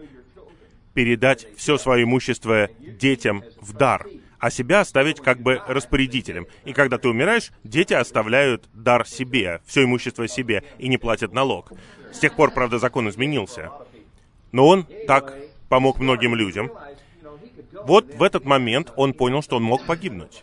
передать 0.92 1.48
все 1.56 1.76
свое 1.76 2.04
имущество 2.04 2.68
детям 2.78 3.42
в 3.60 3.72
дар 3.72 4.06
а 4.44 4.50
себя 4.50 4.80
оставить 4.80 5.20
как 5.20 5.40
бы 5.40 5.62
распорядителем. 5.66 6.46
И 6.66 6.74
когда 6.74 6.98
ты 6.98 7.08
умираешь, 7.08 7.50
дети 7.64 7.94
оставляют 7.94 8.68
дар 8.74 9.08
себе, 9.08 9.62
все 9.64 9.84
имущество 9.84 10.28
себе, 10.28 10.62
и 10.76 10.88
не 10.88 10.98
платят 10.98 11.32
налог. 11.32 11.72
С 12.12 12.18
тех 12.18 12.36
пор, 12.36 12.50
правда, 12.50 12.78
закон 12.78 13.08
изменился. 13.08 13.70
Но 14.52 14.68
он 14.68 14.86
так 15.06 15.34
помог 15.70 15.98
многим 15.98 16.34
людям. 16.34 16.70
Вот 17.86 18.14
в 18.14 18.22
этот 18.22 18.44
момент 18.44 18.92
он 18.96 19.14
понял, 19.14 19.40
что 19.40 19.56
он 19.56 19.62
мог 19.62 19.86
погибнуть. 19.86 20.42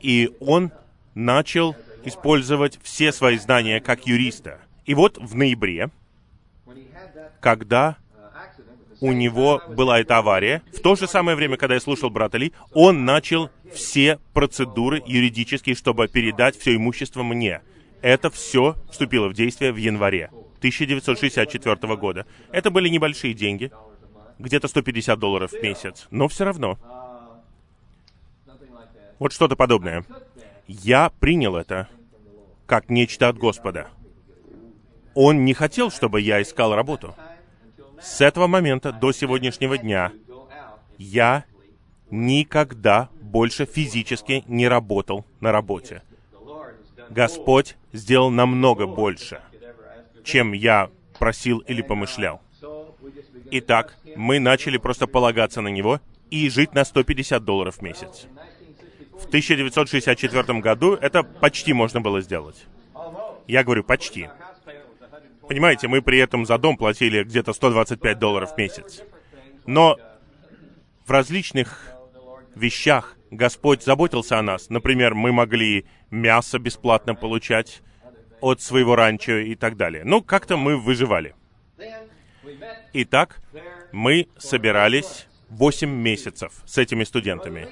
И 0.00 0.34
он 0.40 0.72
начал 1.14 1.76
использовать 2.04 2.78
все 2.82 3.12
свои 3.12 3.36
знания 3.36 3.82
как 3.82 4.06
юриста. 4.06 4.60
И 4.86 4.94
вот 4.94 5.18
в 5.18 5.34
ноябре, 5.34 5.90
когда 7.40 7.98
у 9.00 9.12
него 9.12 9.62
была 9.68 10.00
эта 10.00 10.18
авария. 10.18 10.62
В 10.72 10.80
то 10.80 10.96
же 10.96 11.06
самое 11.06 11.36
время, 11.36 11.56
когда 11.56 11.74
я 11.74 11.80
слушал 11.80 12.10
брата 12.10 12.38
Ли, 12.38 12.52
он 12.72 13.04
начал 13.04 13.50
все 13.72 14.18
процедуры 14.32 15.02
юридические, 15.06 15.74
чтобы 15.74 16.08
передать 16.08 16.58
все 16.58 16.74
имущество 16.76 17.22
мне. 17.22 17.62
Это 18.02 18.30
все 18.30 18.76
вступило 18.90 19.28
в 19.28 19.34
действие 19.34 19.72
в 19.72 19.76
январе 19.76 20.30
1964 20.58 21.96
года. 21.96 22.26
Это 22.50 22.70
были 22.70 22.88
небольшие 22.88 23.34
деньги, 23.34 23.70
где-то 24.38 24.68
150 24.68 25.18
долларов 25.18 25.52
в 25.52 25.62
месяц, 25.62 26.06
но 26.10 26.28
все 26.28 26.44
равно. 26.44 26.78
Вот 29.18 29.32
что-то 29.32 29.56
подобное. 29.56 30.04
Я 30.66 31.10
принял 31.20 31.56
это 31.56 31.88
как 32.66 32.88
нечто 32.88 33.28
от 33.28 33.38
Господа. 33.38 33.88
Он 35.14 35.44
не 35.44 35.54
хотел, 35.54 35.90
чтобы 35.90 36.20
я 36.20 36.42
искал 36.42 36.74
работу. 36.74 37.14
С 38.04 38.20
этого 38.20 38.46
момента 38.46 38.92
до 38.92 39.12
сегодняшнего 39.12 39.78
дня 39.78 40.12
я 40.98 41.44
никогда 42.10 43.08
больше 43.22 43.64
физически 43.64 44.44
не 44.46 44.68
работал 44.68 45.24
на 45.40 45.52
работе. 45.52 46.02
Господь 47.08 47.76
сделал 47.92 48.30
намного 48.30 48.86
больше, 48.86 49.40
чем 50.22 50.52
я 50.52 50.90
просил 51.18 51.60
или 51.60 51.80
помышлял. 51.80 52.42
Итак, 53.50 53.96
мы 54.16 54.38
начали 54.38 54.76
просто 54.76 55.06
полагаться 55.06 55.62
на 55.62 55.68
Него 55.68 56.00
и 56.30 56.50
жить 56.50 56.74
на 56.74 56.84
150 56.84 57.42
долларов 57.42 57.78
в 57.78 57.82
месяц. 57.82 58.26
В 59.12 59.26
1964 59.26 60.60
году 60.60 60.92
это 60.92 61.22
почти 61.22 61.72
можно 61.72 62.02
было 62.02 62.20
сделать. 62.20 62.66
Я 63.46 63.64
говорю 63.64 63.82
почти. 63.82 64.28
Понимаете, 65.54 65.86
мы 65.86 66.02
при 66.02 66.18
этом 66.18 66.46
за 66.46 66.58
дом 66.58 66.76
платили 66.76 67.22
где-то 67.22 67.52
125 67.52 68.18
долларов 68.18 68.54
в 68.54 68.58
месяц. 68.58 69.02
Но 69.66 69.96
в 71.06 71.10
различных 71.12 71.92
вещах 72.56 73.16
Господь 73.30 73.84
заботился 73.84 74.36
о 74.36 74.42
нас. 74.42 74.68
Например, 74.68 75.14
мы 75.14 75.30
могли 75.30 75.86
мясо 76.10 76.58
бесплатно 76.58 77.14
получать 77.14 77.82
от 78.40 78.62
своего 78.62 78.96
ранчо 78.96 79.34
и 79.34 79.54
так 79.54 79.76
далее. 79.76 80.02
Ну, 80.04 80.22
как-то 80.22 80.56
мы 80.56 80.76
выживали. 80.76 81.36
Итак, 82.92 83.40
мы 83.92 84.26
собирались 84.36 85.28
8 85.50 85.88
месяцев 85.88 86.64
с 86.66 86.78
этими 86.78 87.04
студентами. 87.04 87.68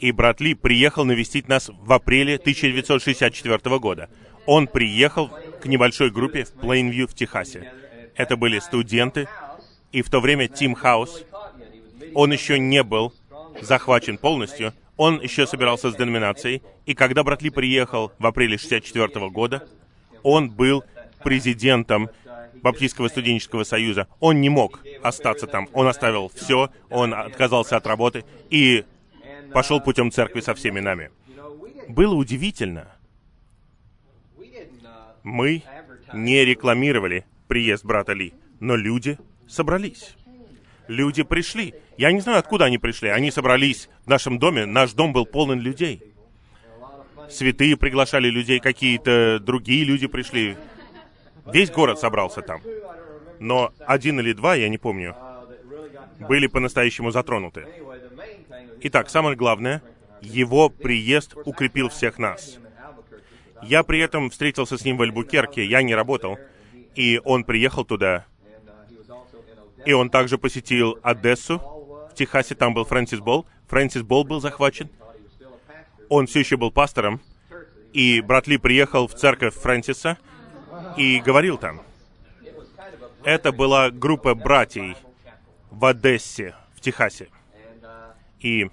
И 0.00 0.10
брат 0.10 0.40
Ли 0.40 0.54
приехал 0.54 1.04
навестить 1.04 1.46
нас 1.46 1.70
в 1.72 1.92
апреле 1.92 2.34
1964 2.34 3.78
года. 3.78 4.10
Он 4.46 4.66
приехал 4.66 5.30
к 5.60 5.66
небольшой 5.66 6.10
группе 6.10 6.44
в 6.44 6.52
Плейнвью 6.52 7.08
в 7.08 7.14
Техасе. 7.14 7.72
Это 8.14 8.36
были 8.36 8.58
студенты, 8.60 9.28
и 9.92 10.02
в 10.02 10.10
то 10.10 10.20
время 10.20 10.48
Тим 10.48 10.74
Хаус, 10.74 11.24
он 12.14 12.32
еще 12.32 12.58
не 12.58 12.82
был 12.82 13.12
захвачен 13.60 14.18
полностью, 14.18 14.72
он 14.96 15.20
еще 15.20 15.46
собирался 15.46 15.90
с 15.90 15.96
деноминацией, 15.96 16.62
и 16.86 16.94
когда 16.94 17.22
Братли 17.22 17.50
приехал 17.50 18.12
в 18.18 18.26
апреле 18.26 18.56
64 18.56 19.28
года, 19.30 19.66
он 20.22 20.50
был 20.50 20.84
президентом 21.22 22.10
Баптистского 22.62 23.08
студенческого 23.08 23.64
союза. 23.64 24.08
Он 24.20 24.40
не 24.40 24.48
мог 24.48 24.80
остаться 25.02 25.46
там. 25.46 25.68
Он 25.72 25.86
оставил 25.86 26.30
все, 26.34 26.70
он 26.90 27.14
отказался 27.14 27.76
от 27.76 27.86
работы 27.86 28.24
и 28.50 28.84
пошел 29.52 29.80
путем 29.80 30.10
церкви 30.10 30.40
со 30.40 30.54
всеми 30.54 30.80
нами. 30.80 31.10
Было 31.88 32.14
удивительно, 32.14 32.95
мы 35.26 35.64
не 36.14 36.44
рекламировали 36.44 37.26
приезд 37.48 37.84
брата 37.84 38.12
Ли, 38.12 38.32
но 38.60 38.76
люди 38.76 39.18
собрались. 39.48 40.14
Люди 40.86 41.24
пришли. 41.24 41.74
Я 41.96 42.12
не 42.12 42.20
знаю, 42.20 42.38
откуда 42.38 42.66
они 42.66 42.78
пришли. 42.78 43.08
Они 43.08 43.32
собрались 43.32 43.88
в 44.04 44.08
нашем 44.08 44.38
доме. 44.38 44.66
Наш 44.66 44.92
дом 44.92 45.12
был 45.12 45.26
полон 45.26 45.58
людей. 45.58 46.00
Святые 47.28 47.76
приглашали 47.76 48.28
людей, 48.28 48.60
какие-то 48.60 49.40
другие 49.40 49.82
люди 49.82 50.06
пришли. 50.06 50.56
Весь 51.52 51.72
город 51.72 51.98
собрался 51.98 52.40
там. 52.40 52.60
Но 53.40 53.72
один 53.80 54.20
или 54.20 54.32
два, 54.32 54.54
я 54.54 54.68
не 54.68 54.78
помню, 54.78 55.16
были 56.20 56.46
по-настоящему 56.46 57.10
затронуты. 57.10 57.66
Итак, 58.82 59.10
самое 59.10 59.34
главное, 59.34 59.82
его 60.20 60.68
приезд 60.68 61.34
укрепил 61.44 61.88
всех 61.88 62.18
нас. 62.20 62.60
Я 63.62 63.82
при 63.82 64.00
этом 64.00 64.30
встретился 64.30 64.78
с 64.78 64.84
ним 64.84 64.96
в 64.96 65.02
Альбукерке, 65.02 65.64
я 65.64 65.82
не 65.82 65.94
работал, 65.94 66.38
и 66.94 67.20
он 67.24 67.44
приехал 67.44 67.84
туда. 67.84 68.26
И 69.84 69.92
он 69.92 70.10
также 70.10 70.36
посетил 70.38 70.98
Одессу, 71.02 71.58
в 71.58 72.14
Техасе, 72.14 72.54
там 72.54 72.74
был 72.74 72.84
Фрэнсис 72.84 73.20
Болл. 73.20 73.46
Фрэнсис 73.68 74.02
Болл 74.02 74.24
был 74.24 74.40
захвачен. 74.40 74.88
Он 76.08 76.26
все 76.26 76.40
еще 76.40 76.56
был 76.56 76.70
пастором, 76.70 77.20
и 77.92 78.20
брат 78.20 78.46
Ли 78.46 78.58
приехал 78.58 79.06
в 79.06 79.14
церковь 79.14 79.54
Фрэнсиса 79.54 80.18
и 80.96 81.20
говорил 81.20 81.58
там. 81.58 81.82
Это 83.24 83.52
была 83.52 83.90
группа 83.90 84.34
братьев 84.34 84.96
в 85.70 85.84
Одессе, 85.84 86.54
в 86.74 86.80
Техасе. 86.80 87.28
И 88.40 88.70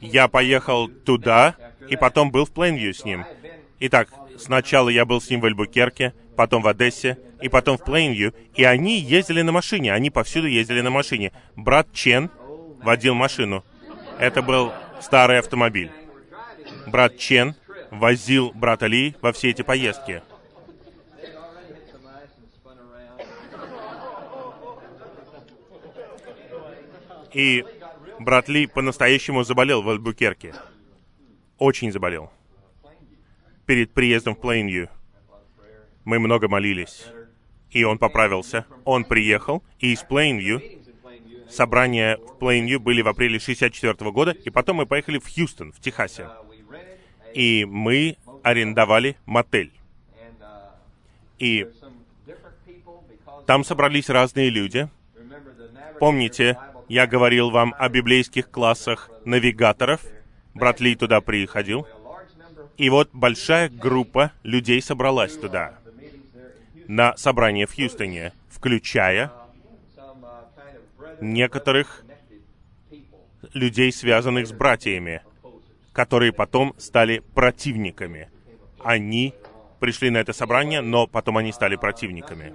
я 0.00 0.28
поехал 0.28 0.88
туда, 0.88 1.56
и 1.88 1.96
потом 1.96 2.30
был 2.30 2.44
в 2.44 2.50
Плейнвью 2.50 2.94
с 2.94 3.04
ним. 3.04 3.24
Итак, 3.80 4.08
сначала 4.38 4.88
я 4.88 5.04
был 5.04 5.20
с 5.20 5.30
ним 5.30 5.40
в 5.40 5.46
Альбукерке, 5.46 6.14
потом 6.36 6.62
в 6.62 6.68
Одессе, 6.68 7.18
и 7.40 7.48
потом 7.48 7.78
в 7.78 7.84
Плейнвью, 7.84 8.34
и 8.54 8.64
они 8.64 8.98
ездили 8.98 9.42
на 9.42 9.52
машине, 9.52 9.92
они 9.92 10.10
повсюду 10.10 10.46
ездили 10.46 10.80
на 10.80 10.90
машине. 10.90 11.32
Брат 11.54 11.88
Чен 11.92 12.30
водил 12.82 13.14
машину. 13.14 13.64
Это 14.18 14.42
был 14.42 14.72
старый 15.00 15.38
автомобиль. 15.38 15.90
Брат 16.86 17.16
Чен 17.18 17.54
возил 17.90 18.52
брата 18.54 18.86
Ли 18.86 19.14
во 19.20 19.32
все 19.32 19.50
эти 19.50 19.62
поездки. 19.62 20.22
И 27.32 27.66
брат 28.18 28.48
Ли 28.48 28.66
по-настоящему 28.66 29.44
заболел 29.44 29.82
в 29.82 29.88
Альбукерке. 29.88 30.54
Очень 31.58 31.92
заболел. 31.92 32.30
Перед 33.66 33.92
приездом 33.92 34.34
в 34.34 34.40
Плейнью 34.40 34.88
мы 36.04 36.18
много 36.18 36.48
молились. 36.48 37.06
И 37.70 37.84
он 37.84 37.98
поправился. 37.98 38.64
Он 38.84 39.04
приехал, 39.04 39.62
и 39.78 39.92
из 39.92 40.02
Плейнью 40.02 40.62
собрания 41.48 42.16
в 42.16 42.38
Плейнью 42.38 42.80
были 42.80 43.02
в 43.02 43.08
апреле 43.08 43.38
64 43.38 44.10
года, 44.10 44.30
и 44.32 44.50
потом 44.50 44.76
мы 44.76 44.86
поехали 44.86 45.18
в 45.18 45.26
Хьюстон, 45.32 45.72
в 45.72 45.80
Техасе. 45.80 46.28
И 47.34 47.64
мы 47.64 48.16
арендовали 48.42 49.16
мотель. 49.26 49.72
И 51.38 51.66
там 53.46 53.64
собрались 53.64 54.08
разные 54.08 54.50
люди. 54.50 54.88
Помните, 55.98 56.58
я 56.88 57.06
говорил 57.06 57.50
вам 57.50 57.74
о 57.78 57.88
библейских 57.88 58.50
классах 58.50 59.10
навигаторов. 59.24 60.02
Брат 60.54 60.80
Ли 60.80 60.94
туда 60.94 61.20
приходил. 61.20 61.86
И 62.76 62.90
вот 62.90 63.10
большая 63.12 63.68
группа 63.68 64.32
людей 64.42 64.82
собралась 64.82 65.36
туда, 65.36 65.78
на 66.88 67.16
собрание 67.16 67.66
в 67.66 67.74
Хьюстоне, 67.74 68.32
включая 68.50 69.32
некоторых 71.20 72.04
людей, 73.54 73.90
связанных 73.92 74.46
с 74.46 74.52
братьями, 74.52 75.22
которые 75.92 76.32
потом 76.32 76.74
стали 76.76 77.22
противниками. 77.34 78.28
Они 78.84 79.34
пришли 79.80 80.10
на 80.10 80.18
это 80.18 80.34
собрание, 80.34 80.82
но 80.82 81.06
потом 81.06 81.38
они 81.38 81.52
стали 81.52 81.76
противниками. 81.76 82.52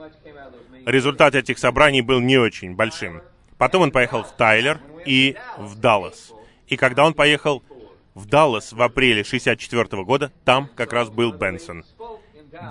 Результат 0.85 1.33
этих 1.33 1.57
собраний 1.57 2.01
был 2.01 2.19
не 2.19 2.37
очень 2.37 2.75
большим. 2.75 3.21
Потом 3.61 3.83
он 3.83 3.91
поехал 3.91 4.23
в 4.23 4.31
Тайлер 4.31 4.79
и 5.05 5.37
в 5.59 5.79
Даллас. 5.79 6.33
И 6.65 6.77
когда 6.77 7.05
он 7.05 7.13
поехал 7.13 7.61
в 8.15 8.25
Даллас 8.25 8.73
в 8.73 8.81
апреле 8.81 9.23
64 9.23 10.03
года, 10.03 10.31
там 10.45 10.67
как 10.73 10.91
раз 10.93 11.11
был 11.11 11.31
Бенсон. 11.31 11.85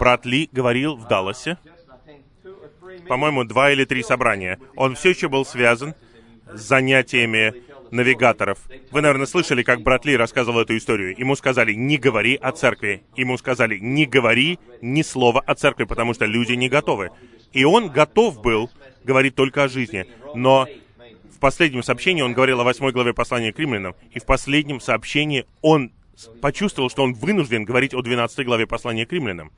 Брат 0.00 0.26
Ли 0.26 0.48
говорил 0.50 0.96
в 0.96 1.06
Далласе, 1.06 1.58
по-моему, 3.06 3.44
два 3.44 3.70
или 3.70 3.84
три 3.84 4.02
собрания. 4.02 4.58
Он 4.74 4.96
все 4.96 5.10
еще 5.10 5.28
был 5.28 5.44
связан 5.44 5.94
с 6.52 6.60
занятиями 6.60 7.54
навигаторов. 7.92 8.58
Вы, 8.90 9.00
наверное, 9.00 9.26
слышали, 9.26 9.62
как 9.62 9.82
брат 9.82 10.04
Ли 10.04 10.16
рассказывал 10.16 10.58
эту 10.58 10.76
историю. 10.76 11.16
Ему 11.16 11.36
сказали, 11.36 11.72
не 11.72 11.98
говори 11.98 12.34
о 12.34 12.50
церкви. 12.50 13.04
Ему 13.14 13.38
сказали, 13.38 13.78
не 13.78 14.06
говори 14.06 14.58
ни 14.82 15.02
слова 15.02 15.40
о 15.46 15.54
церкви, 15.54 15.84
потому 15.84 16.14
что 16.14 16.24
люди 16.24 16.54
не 16.54 16.68
готовы. 16.68 17.10
И 17.52 17.62
он 17.62 17.90
готов 17.90 18.42
был 18.42 18.70
говорить 19.04 19.34
только 19.34 19.64
о 19.64 19.68
жизни. 19.68 20.06
Но 20.34 20.66
в 21.34 21.38
последнем 21.38 21.82
сообщении 21.82 22.22
он 22.22 22.32
говорил 22.32 22.60
о 22.60 22.64
восьмой 22.64 22.92
главе 22.92 23.14
послания 23.14 23.52
к 23.52 23.58
римлянам, 23.58 23.94
и 24.12 24.18
в 24.18 24.24
последнем 24.24 24.80
сообщении 24.80 25.46
он 25.62 25.92
почувствовал, 26.40 26.90
что 26.90 27.02
он 27.02 27.14
вынужден 27.14 27.64
говорить 27.64 27.94
о 27.94 28.02
12 28.02 28.44
главе 28.44 28.66
послания 28.66 29.06
к 29.06 29.12
римлянам. 29.12 29.50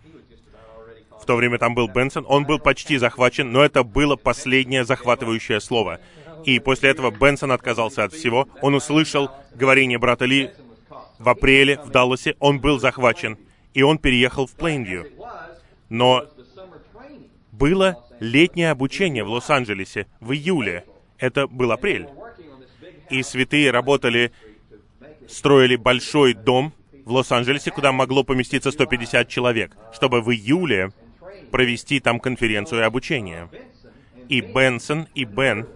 В 1.21 1.27
то 1.27 1.37
время 1.37 1.59
там 1.59 1.75
был 1.75 1.89
Бенсон, 1.89 2.25
он 2.29 2.45
был 2.45 2.59
почти 2.59 2.99
захвачен, 2.99 3.53
но 3.53 3.65
это 3.65 3.85
было 3.85 4.17
последнее 4.17 4.85
захватывающее 4.85 5.61
слово. 5.61 6.01
И 6.45 6.59
после 6.59 6.91
этого 6.91 7.13
Бенсон 7.13 7.53
отказался 7.53 8.03
от 8.03 8.13
всего. 8.13 8.49
Он 8.61 8.75
услышал 8.75 9.31
говорение 9.55 9.99
брата 9.99 10.25
Ли 10.25 10.51
в 11.21 11.29
апреле 11.29 11.79
в 11.79 11.91
Далласе, 11.91 12.35
он 12.41 12.59
был 12.59 12.81
захвачен, 12.81 13.39
и 13.75 13.83
он 13.83 13.99
переехал 13.99 14.47
в 14.47 14.53
Плейнвью. 14.53 15.07
Но 15.89 16.27
было 17.53 18.05
летнее 18.23 18.71
обучение 18.71 19.25
в 19.25 19.29
Лос-Анджелесе 19.29 20.07
в 20.21 20.33
июле. 20.33 20.85
Это 21.19 21.49
был 21.49 21.73
апрель. 21.73 22.07
И 23.11 23.23
святые 23.23 23.71
работали, 23.71 24.33
строили 25.29 25.77
большой 25.77 26.33
дом 26.33 26.73
в 27.05 27.13
Лос-Анджелесе, 27.13 27.73
куда 27.73 27.91
могло 27.91 28.23
поместиться 28.23 28.71
150 28.71 29.29
человек, 29.29 29.77
чтобы 29.93 30.23
в 30.23 30.31
июле 30.31 30.93
провести 31.51 31.99
там 31.99 32.21
конференцию 32.21 32.83
и 32.83 32.85
обучение. 32.85 33.49
И 34.29 34.41
Бенсон, 34.41 35.09
и 35.15 35.25
Бен 35.25 35.67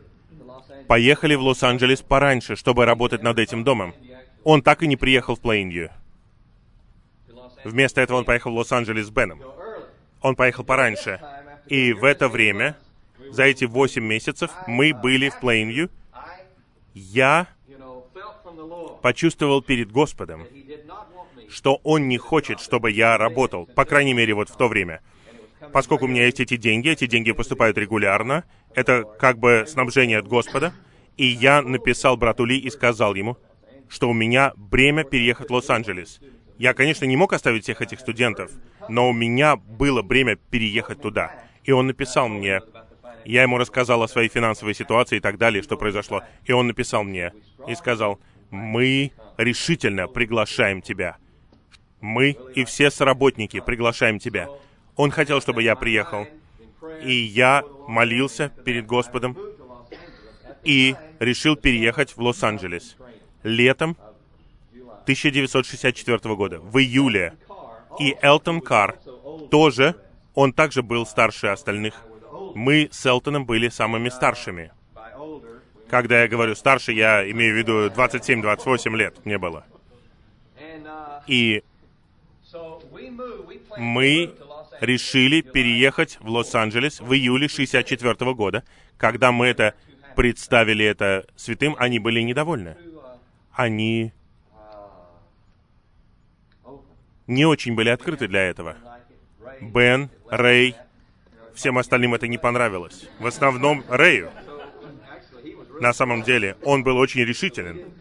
поехали 0.87 1.35
в 1.35 1.43
Лос-Анджелес 1.43 2.01
пораньше, 2.03 2.55
чтобы 2.55 2.85
работать 2.85 3.23
над 3.23 3.41
этим 3.41 3.65
домом. 3.65 3.93
Он 4.45 4.63
так 4.63 4.85
и 4.85 4.87
не 4.87 4.97
приехал 4.97 5.35
в 5.35 5.41
Плейнью. 5.41 5.91
Вместо 7.65 8.01
этого 8.01 8.19
он 8.19 8.25
поехал 8.25 8.53
в 8.53 8.57
Лос-Анджелес 8.57 9.07
с 9.07 9.11
Беном. 9.11 9.43
Он 10.23 10.37
поехал 10.37 10.63
пораньше. 10.63 11.21
И 11.69 11.93
в 11.93 12.05
это 12.05 12.29
время, 12.29 12.77
за 13.31 13.45
эти 13.45 13.65
восемь 13.65 14.05
месяцев, 14.05 14.51
мы 14.67 14.95
были 14.95 15.29
в 15.29 15.41
Плейнью. 15.41 15.91
Я 16.95 17.49
почувствовал 19.03 19.63
перед 19.63 19.91
Господом, 19.91 20.47
что 21.49 21.81
Он 21.83 22.09
не 22.09 22.19
хочет, 22.19 22.61
чтобы 22.61 22.91
я 22.91 23.17
работал, 23.17 23.67
по 23.67 23.85
крайней 23.85 24.15
мере, 24.15 24.35
вот 24.35 24.49
в 24.49 24.57
то 24.57 24.69
время. 24.69 25.01
Поскольку 25.73 26.05
у 26.05 26.09
меня 26.09 26.25
есть 26.27 26.41
эти 26.41 26.57
деньги, 26.57 26.91
эти 26.91 27.07
деньги 27.07 27.33
поступают 27.33 27.79
регулярно, 27.79 28.45
это 28.75 29.05
как 29.19 29.39
бы 29.39 29.65
снабжение 29.67 30.19
от 30.19 30.29
Господа, 30.29 30.73
и 31.17 31.27
я 31.27 31.63
написал 31.63 32.17
брату 32.17 32.45
Ли 32.45 32.59
и 32.59 32.71
сказал 32.71 33.15
ему, 33.15 33.37
что 33.89 34.09
у 34.09 34.13
меня 34.13 34.53
бремя 34.57 35.05
переехать 35.05 35.49
в 35.49 35.53
Лос-Анджелес. 35.53 36.21
Я, 36.59 36.75
конечно, 36.75 37.05
не 37.05 37.17
мог 37.17 37.33
оставить 37.33 37.65
всех 37.65 37.81
этих 37.83 38.01
студентов, 38.01 38.51
но 38.89 39.09
у 39.09 39.13
меня 39.13 39.57
было 39.57 40.03
бремя 40.03 40.37
переехать 40.37 41.01
туда. 41.01 41.33
И 41.67 41.73
он 41.73 41.89
написал 41.89 42.29
мне, 42.29 42.61
я 43.25 43.43
ему 43.43 43.59
рассказал 43.59 44.03
о 44.03 44.09
своей 44.09 44.29
финансовой 44.29 44.73
ситуации 44.73 45.17
и 45.17 45.21
так 45.21 45.37
далее, 45.37 45.63
что 45.63 45.77
произошло. 45.77 46.23
И 46.45 46.53
он 46.53 46.69
написал 46.69 47.03
мне 47.03 47.33
и 47.67 47.75
сказал, 47.75 48.21
мы 48.51 49.11
решительно 49.37 50.07
приглашаем 50.07 50.81
тебя. 50.81 51.17
Мы 52.01 52.37
и 52.55 52.65
все 52.65 52.91
соработники 52.91 53.59
приглашаем 53.61 54.21
тебя. 54.21 54.49
Он 54.95 55.11
хотел, 55.11 55.41
чтобы 55.41 55.65
я 55.65 55.75
приехал. 55.75 56.29
И 57.03 57.13
я 57.13 57.65
молился 57.89 58.51
перед 58.65 58.87
Господом 58.87 59.37
и 60.63 60.95
решил 61.19 61.57
переехать 61.57 62.17
в 62.17 62.21
Лос-Анджелес. 62.21 62.97
Летом 63.43 63.97
1964 65.03 66.35
года, 66.37 66.61
в 66.61 66.79
июле. 66.79 67.35
И 67.99 68.17
Элтон 68.23 68.61
Карр 68.61 68.99
тоже, 69.51 69.97
он 70.37 70.53
также 70.53 70.83
был 70.85 71.05
старше 71.07 71.49
остальных. 71.49 71.95
Мы 72.55 72.89
с 72.93 73.05
Элтоном 73.05 73.47
были 73.47 73.69
самыми 73.69 74.11
старшими. 74.11 74.71
Когда 75.89 76.23
я 76.23 76.29
говорю 76.29 76.55
старше, 76.55 76.93
я 76.93 77.29
имею 77.31 77.55
в 77.55 77.59
виду 77.59 77.87
27-28 77.89 78.97
лет 78.97 79.25
мне 79.25 79.39
было. 79.39 79.65
И 81.27 81.65
мы 83.79 84.35
решили 84.81 85.41
переехать 85.41 86.19
в 86.21 86.29
Лос-Анджелес 86.29 87.01
в 87.01 87.13
июле 87.15 87.49
64 87.49 88.35
года. 88.35 88.63
Когда 88.99 89.33
мы 89.33 89.47
это 89.47 89.75
представили 90.17 90.85
это 90.85 91.27
святым, 91.35 91.77
они 91.79 91.99
были 91.99 92.21
недовольны. 92.21 92.77
Они 93.53 94.13
не 97.27 97.47
очень 97.47 97.75
были 97.75 97.89
открыты 97.89 98.29
для 98.29 98.43
этого. 98.43 98.77
Бен, 99.61 100.11
Рэй, 100.31 100.77
всем 101.55 101.79
остальным 101.79 102.15
это 102.15 102.29
не 102.29 102.39
понравилось. 102.39 103.09
В 103.19 103.27
основном 103.27 103.85
Рэю. 103.89 104.31
На 105.81 105.93
самом 105.93 106.23
деле, 106.23 106.57
он 106.63 106.83
был 106.83 106.97
очень 106.97 107.23
решителен. 107.23 107.93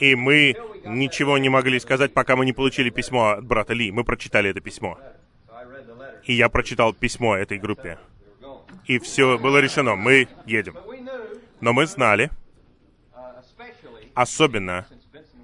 И 0.00 0.14
мы 0.14 0.56
ничего 0.84 1.38
не 1.38 1.48
могли 1.48 1.78
сказать, 1.78 2.12
пока 2.12 2.34
мы 2.34 2.44
не 2.44 2.52
получили 2.52 2.90
письмо 2.90 3.30
от 3.30 3.44
брата 3.44 3.72
Ли. 3.72 3.92
Мы 3.92 4.04
прочитали 4.04 4.50
это 4.50 4.60
письмо. 4.60 4.98
И 6.24 6.32
я 6.32 6.48
прочитал 6.48 6.92
письмо 6.92 7.36
этой 7.36 7.58
группе. 7.58 7.98
И 8.86 8.98
все 8.98 9.38
было 9.38 9.58
решено. 9.58 9.94
Мы 9.94 10.28
едем. 10.46 10.76
Но 11.60 11.72
мы 11.72 11.86
знали, 11.86 12.30
особенно 14.14 14.86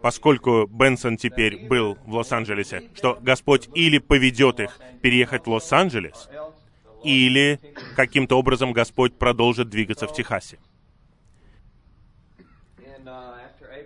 поскольку 0.09 0.67
Бенсон 0.67 1.19
теперь 1.19 1.67
был 1.67 1.99
в 2.07 2.15
Лос-Анджелесе, 2.15 2.85
что 2.95 3.19
Господь 3.21 3.69
или 3.75 3.99
поведет 3.99 4.59
их 4.59 4.81
переехать 5.03 5.45
в 5.45 5.51
Лос-Анджелес, 5.51 6.31
или 7.05 7.61
каким-то 7.95 8.39
образом 8.39 8.73
Господь 8.73 9.19
продолжит 9.19 9.69
двигаться 9.69 10.07
в 10.07 10.15
Техасе. 10.15 10.59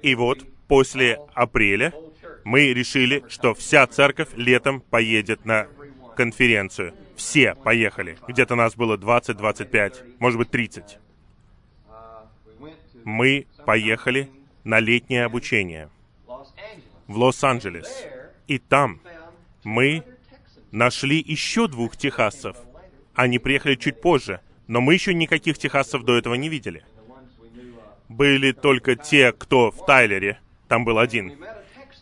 И 0.02 0.14
вот 0.14 0.46
после 0.68 1.18
апреля 1.34 1.92
мы 2.44 2.72
решили, 2.72 3.24
что 3.28 3.52
вся 3.52 3.84
церковь 3.88 4.28
летом 4.36 4.80
поедет 4.80 5.44
на 5.44 5.66
конференцию. 6.16 6.94
Все 7.16 7.56
поехали. 7.56 8.16
Где-то 8.28 8.54
нас 8.54 8.76
было 8.76 8.96
20, 8.96 9.36
25, 9.36 10.04
может 10.20 10.38
быть 10.38 10.50
30. 10.52 11.00
Мы 13.02 13.48
поехали 13.66 14.30
на 14.62 14.78
летнее 14.78 15.24
обучение 15.24 15.88
в 17.06 17.16
Лос-Анджелес. 17.16 18.06
И 18.46 18.58
там 18.58 19.00
мы 19.64 20.04
нашли 20.70 21.18
еще 21.18 21.68
двух 21.68 21.96
техасцев. 21.96 22.56
Они 23.14 23.38
приехали 23.38 23.74
чуть 23.74 24.00
позже, 24.00 24.40
но 24.66 24.80
мы 24.80 24.94
еще 24.94 25.14
никаких 25.14 25.58
техасцев 25.58 26.02
до 26.02 26.16
этого 26.16 26.34
не 26.34 26.48
видели. 26.48 26.84
Были 28.08 28.52
только 28.52 28.96
те, 28.96 29.32
кто 29.32 29.70
в 29.70 29.84
Тайлере, 29.86 30.38
там 30.68 30.84
был 30.84 30.98
один. 30.98 31.38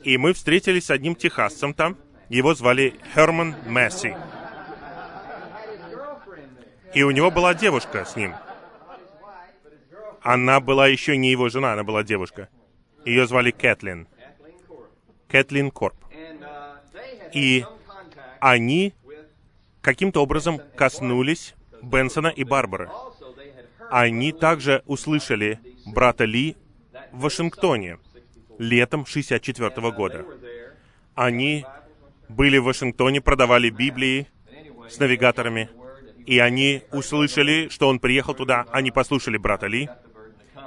И 0.03 0.17
мы 0.17 0.33
встретились 0.33 0.87
с 0.87 0.91
одним 0.91 1.15
техасцем 1.15 1.75
там, 1.75 1.97
его 2.29 2.55
звали 2.55 2.95
Херман 3.15 3.55
Месси. 3.67 4.15
И 6.95 7.03
у 7.03 7.11
него 7.11 7.31
была 7.31 7.55
девушка 7.55 8.05
с 8.05 8.17
ним. 8.17 8.35
Она 10.23 10.61
была 10.61 10.87
еще 10.87 11.17
не 11.17 11.31
его 11.31 11.49
жена, 11.49 11.73
она 11.73 11.85
была 11.85 12.03
девушка. 12.03 12.49
Ее 13.05 13.27
звали 13.27 13.51
Кэтлин. 13.51 14.09
Кэтлин 15.31 15.71
Корп. 15.71 15.97
И 17.33 17.65
они 18.41 18.95
каким-то 19.81 20.23
образом 20.23 20.61
коснулись 20.77 21.55
Бенсона 21.83 22.29
и 22.29 22.45
Барбары. 22.45 22.91
Они 23.91 24.33
также 24.33 24.83
услышали 24.87 25.61
брата 25.87 26.25
Ли 26.25 26.57
в 27.13 27.21
Вашингтоне 27.23 27.99
летом 28.59 29.07
64 29.07 29.91
года. 29.93 30.25
Они 31.15 31.65
были 32.29 32.59
в 32.59 32.65
Вашингтоне, 32.65 33.21
продавали 33.21 33.71
Библии 33.71 34.29
с 34.89 34.99
навигаторами, 34.99 35.71
и 36.27 36.39
они 36.39 36.83
услышали, 36.93 37.69
что 37.69 37.89
он 37.89 37.99
приехал 37.99 38.35
туда, 38.35 38.67
они 38.71 38.91
послушали 38.91 39.39
брата 39.39 39.67
Ли, 39.67 39.89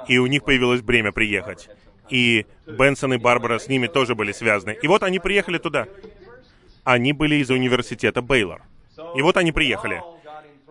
и 0.08 0.18
у 0.18 0.26
них 0.26 0.44
появилось 0.44 0.80
время 0.80 1.12
приехать 1.12 1.68
и 2.10 2.46
Бенсон 2.66 3.14
и 3.14 3.18
Барбара 3.18 3.58
с 3.58 3.68
ними 3.68 3.86
тоже 3.86 4.14
были 4.14 4.32
связаны. 4.32 4.76
И 4.82 4.88
вот 4.88 5.02
они 5.02 5.18
приехали 5.18 5.58
туда. 5.58 5.86
Они 6.84 7.12
были 7.12 7.36
из 7.36 7.50
университета 7.50 8.22
Бейлор. 8.22 8.62
И 9.16 9.22
вот 9.22 9.36
они 9.36 9.52
приехали. 9.52 10.02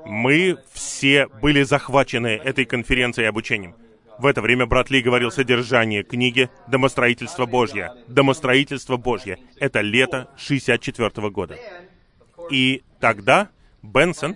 Мы 0.05 0.57
все 0.73 1.27
были 1.27 1.63
захвачены 1.63 2.27
этой 2.27 2.65
конференцией 2.65 3.25
и 3.25 3.29
обучением. 3.29 3.75
В 4.19 4.25
это 4.27 4.41
время 4.41 4.65
брат 4.65 4.91
Ли 4.91 5.01
говорил 5.01 5.31
содержание 5.31 6.03
книги 6.03 6.49
«Домостроительство 6.67 7.45
Божье». 7.45 7.91
«Домостроительство 8.07 8.97
Божье»— 8.97 9.39
это 9.59 9.81
лето 9.81 10.29
64 10.37 11.09
-го 11.09 11.31
года. 11.31 11.57
И 12.51 12.83
тогда 12.99 13.49
Бенсон 13.81 14.35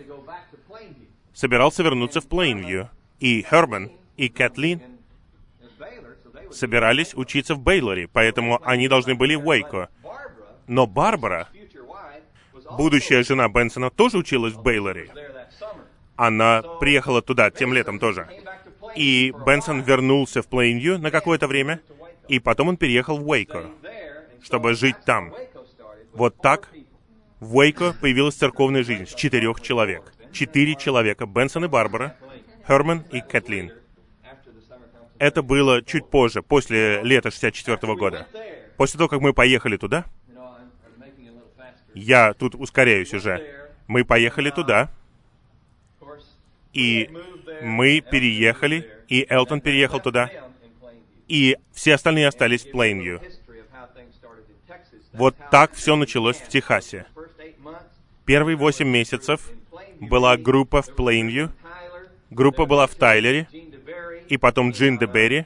собирался 1.33 1.83
вернуться 1.83 2.21
в 2.21 2.27
Плейнвью, 2.27 2.89
и 3.19 3.45
Херман 3.47 3.91
и 4.15 4.29
Кэтлин 4.29 4.81
собирались 6.51 7.13
учиться 7.13 7.55
в 7.55 7.59
Бейлоре, 7.59 8.07
поэтому 8.07 8.59
они 8.63 8.87
должны 8.87 9.15
были 9.15 9.35
в 9.35 9.47
Уэйко. 9.47 9.89
Но 10.67 10.85
Барбара, 10.85 11.47
будущая 12.77 13.23
жена 13.23 13.47
Бенсона, 13.47 13.89
тоже 13.89 14.17
училась 14.17 14.53
в 14.53 14.61
Бейлоре. 14.61 15.09
Она 16.15 16.61
приехала 16.79 17.21
туда 17.21 17.51
тем 17.51 17.73
летом 17.73 17.99
тоже. 17.99 18.27
И 18.95 19.33
Бенсон 19.45 19.81
вернулся 19.81 20.41
в 20.41 20.47
Плейнвью 20.47 20.97
на 20.97 21.11
какое-то 21.11 21.47
время, 21.47 21.81
и 22.27 22.39
потом 22.39 22.69
он 22.69 22.77
переехал 22.77 23.17
в 23.17 23.27
Уэйко, 23.27 23.69
чтобы 24.41 24.73
жить 24.73 24.97
там. 25.05 25.33
Вот 26.13 26.37
так 26.41 26.69
В 27.39 27.55
Уэйко 27.55 27.93
появилась 28.01 28.35
церковная 28.35 28.83
жизнь 28.83 29.05
с 29.05 29.13
четырех 29.13 29.61
человек. 29.61 30.11
Четыре 30.31 30.75
человека. 30.75 31.27
Бенсон 31.27 31.65
и 31.65 31.67
Барбара, 31.67 32.15
Херман 32.67 33.03
и 33.11 33.21
Кэтлин. 33.21 33.71
Это 35.19 35.41
было 35.41 35.81
чуть 35.81 36.09
позже, 36.09 36.41
после 36.41 37.01
лета 37.03 37.31
64 37.31 37.95
года. 37.95 38.27
После 38.77 38.97
того, 38.97 39.09
как 39.09 39.21
мы 39.21 39.33
поехали 39.33 39.77
туда, 39.77 40.05
я 41.93 42.33
тут 42.33 42.55
ускоряюсь 42.55 43.13
уже. 43.13 43.69
Мы 43.87 44.05
поехали 44.05 44.49
туда, 44.49 44.91
и 46.73 47.09
мы 47.61 48.01
переехали, 48.01 48.87
и 49.07 49.25
Элтон 49.27 49.61
переехал 49.61 49.99
туда, 49.99 50.29
и 51.27 51.57
все 51.73 51.95
остальные 51.95 52.27
остались 52.27 52.65
в 52.65 52.71
Плейнвью. 52.71 53.21
Вот 55.13 55.35
так 55.49 55.73
все 55.73 55.95
началось 55.95 56.37
в 56.37 56.47
Техасе. 56.47 57.05
Первые 58.25 58.57
восемь 58.57 58.89
месяцев 58.89 59.49
была 59.99 60.37
группа 60.37 60.81
в 60.81 60.93
Плейнвью, 60.93 61.51
группа 62.29 62.65
была 62.65 62.85
в 62.85 62.93
Тайлере, 62.93 63.47
и 64.29 64.37
потом 64.37 64.71
Джин 64.71 64.97
Деберри 64.97 65.45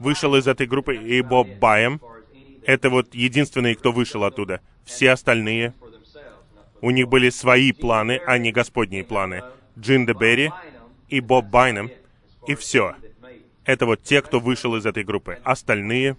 вышел 0.00 0.34
из 0.34 0.46
этой 0.46 0.66
группы, 0.66 0.96
и 0.96 1.20
Боб 1.22 1.48
Байем. 1.60 2.00
Это 2.64 2.90
вот 2.90 3.14
единственные, 3.14 3.74
кто 3.74 3.92
вышел 3.92 4.24
оттуда. 4.24 4.60
Все 4.84 5.10
остальные, 5.10 5.74
у 6.80 6.90
них 6.90 7.08
были 7.08 7.30
свои 7.30 7.72
планы, 7.72 8.20
а 8.26 8.38
не 8.38 8.52
господние 8.52 9.04
планы. 9.04 9.42
Джин 9.78 10.06
Деберри 10.06 10.52
и 11.08 11.20
Боб 11.20 11.46
Байнем, 11.46 11.90
и 12.46 12.54
все. 12.54 12.94
Это 13.64 13.86
вот 13.86 14.02
те, 14.02 14.20
кто 14.22 14.40
вышел 14.40 14.76
из 14.76 14.84
этой 14.84 15.04
группы. 15.04 15.38
Остальные, 15.44 16.16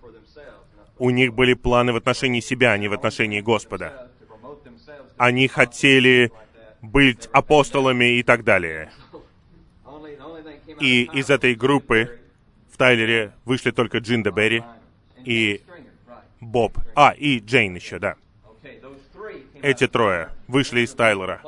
у 0.98 1.10
них 1.10 1.34
были 1.34 1.54
планы 1.54 1.92
в 1.92 1.98
отношении 1.98 2.40
себя, 2.40 2.72
а 2.72 2.78
не 2.78 2.88
в 2.88 2.94
отношении 2.94 3.42
Господа. 3.42 4.10
Они 5.18 5.48
хотели 5.48 6.32
быть 6.82 7.28
апостолами 7.32 8.18
и 8.18 8.24
так 8.24 8.44
далее. 8.44 8.92
И 10.80 11.04
из 11.14 11.30
этой 11.30 11.56
группы 11.56 12.20
в 12.72 12.78
Тайлере 12.78 13.34
вышли 13.46 13.72
только 13.72 14.00
Джинда 14.00 14.32
Берри 14.32 14.64
и 15.24 15.62
Боб. 16.40 16.78
А, 16.96 17.14
и 17.18 17.40
Джейн 17.40 17.76
еще, 17.76 18.00
да. 18.00 18.16
Эти 19.62 19.88
трое 19.88 20.30
вышли 20.48 20.82
из 20.82 20.94
Тайлера. 20.94 21.42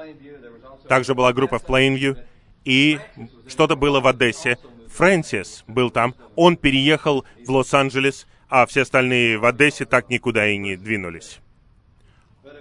Также 0.87 1.15
была 1.15 1.33
группа 1.33 1.59
в 1.59 1.65
Плейнвью, 1.65 2.17
и 2.63 2.99
что-то 3.47 3.75
было 3.75 3.99
в 3.99 4.07
Одессе. 4.07 4.57
Фрэнсис 4.89 5.63
был 5.67 5.89
там. 5.89 6.15
Он 6.35 6.55
переехал 6.55 7.25
в 7.45 7.51
Лос-Анджелес, 7.51 8.27
а 8.47 8.65
все 8.65 8.83
остальные 8.83 9.37
в 9.37 9.45
Одессе 9.45 9.85
так 9.85 10.09
никуда 10.09 10.47
и 10.47 10.57
не 10.57 10.77
двинулись. 10.77 11.39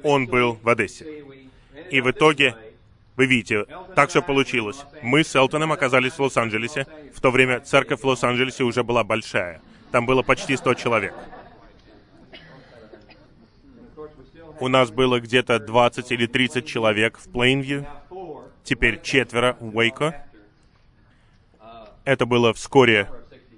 Он 0.03 0.27
был 0.27 0.59
в 0.63 0.69
Одессе. 0.69 1.25
И 1.91 2.01
в 2.01 2.11
итоге 2.11 2.57
вы 3.17 3.27
видите, 3.27 3.67
так 3.95 4.11
все 4.11 4.23
получилось. 4.23 4.85
Мы 5.03 5.23
с 5.23 5.35
Элтоном 5.37 5.73
оказались 5.73 6.15
в 6.15 6.21
Лос-Анджелесе. 6.21 6.87
В 7.15 7.21
то 7.21 7.31
время 7.31 7.61
церковь 7.61 8.01
в 8.01 8.07
Лос-Анджелесе 8.07 8.65
уже 8.65 8.83
была 8.83 9.05
большая. 9.05 9.61
Там 9.93 10.05
было 10.07 10.23
почти 10.23 10.57
100 10.57 10.75
человек. 10.75 11.15
У 14.59 14.69
нас 14.69 14.91
было 14.91 15.21
где-то 15.21 15.61
20 15.61 16.11
или 16.13 16.27
30 16.27 16.67
человек 16.67 17.19
в 17.19 17.31
Плейнвью. 17.31 17.87
Теперь 18.65 19.01
четверо 19.01 19.57
в 19.61 19.77
Уэйко. 19.77 20.27
Это 22.05 22.27
было 22.27 22.53
вскоре 22.53 23.09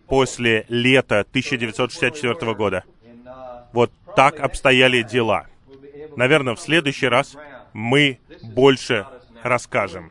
после 0.07 0.67
лета 0.69 1.21
1964 1.21 2.55
года. 2.55 2.85
Вот 3.73 3.91
так 4.15 4.41
обстояли 4.41 5.03
дела. 5.03 5.47
Наверное, 6.17 6.55
в 6.55 6.61
следующий 6.61 7.09
раз 7.09 7.37
мы 7.73 8.19
больше 8.43 9.07
расскажем. 9.43 10.11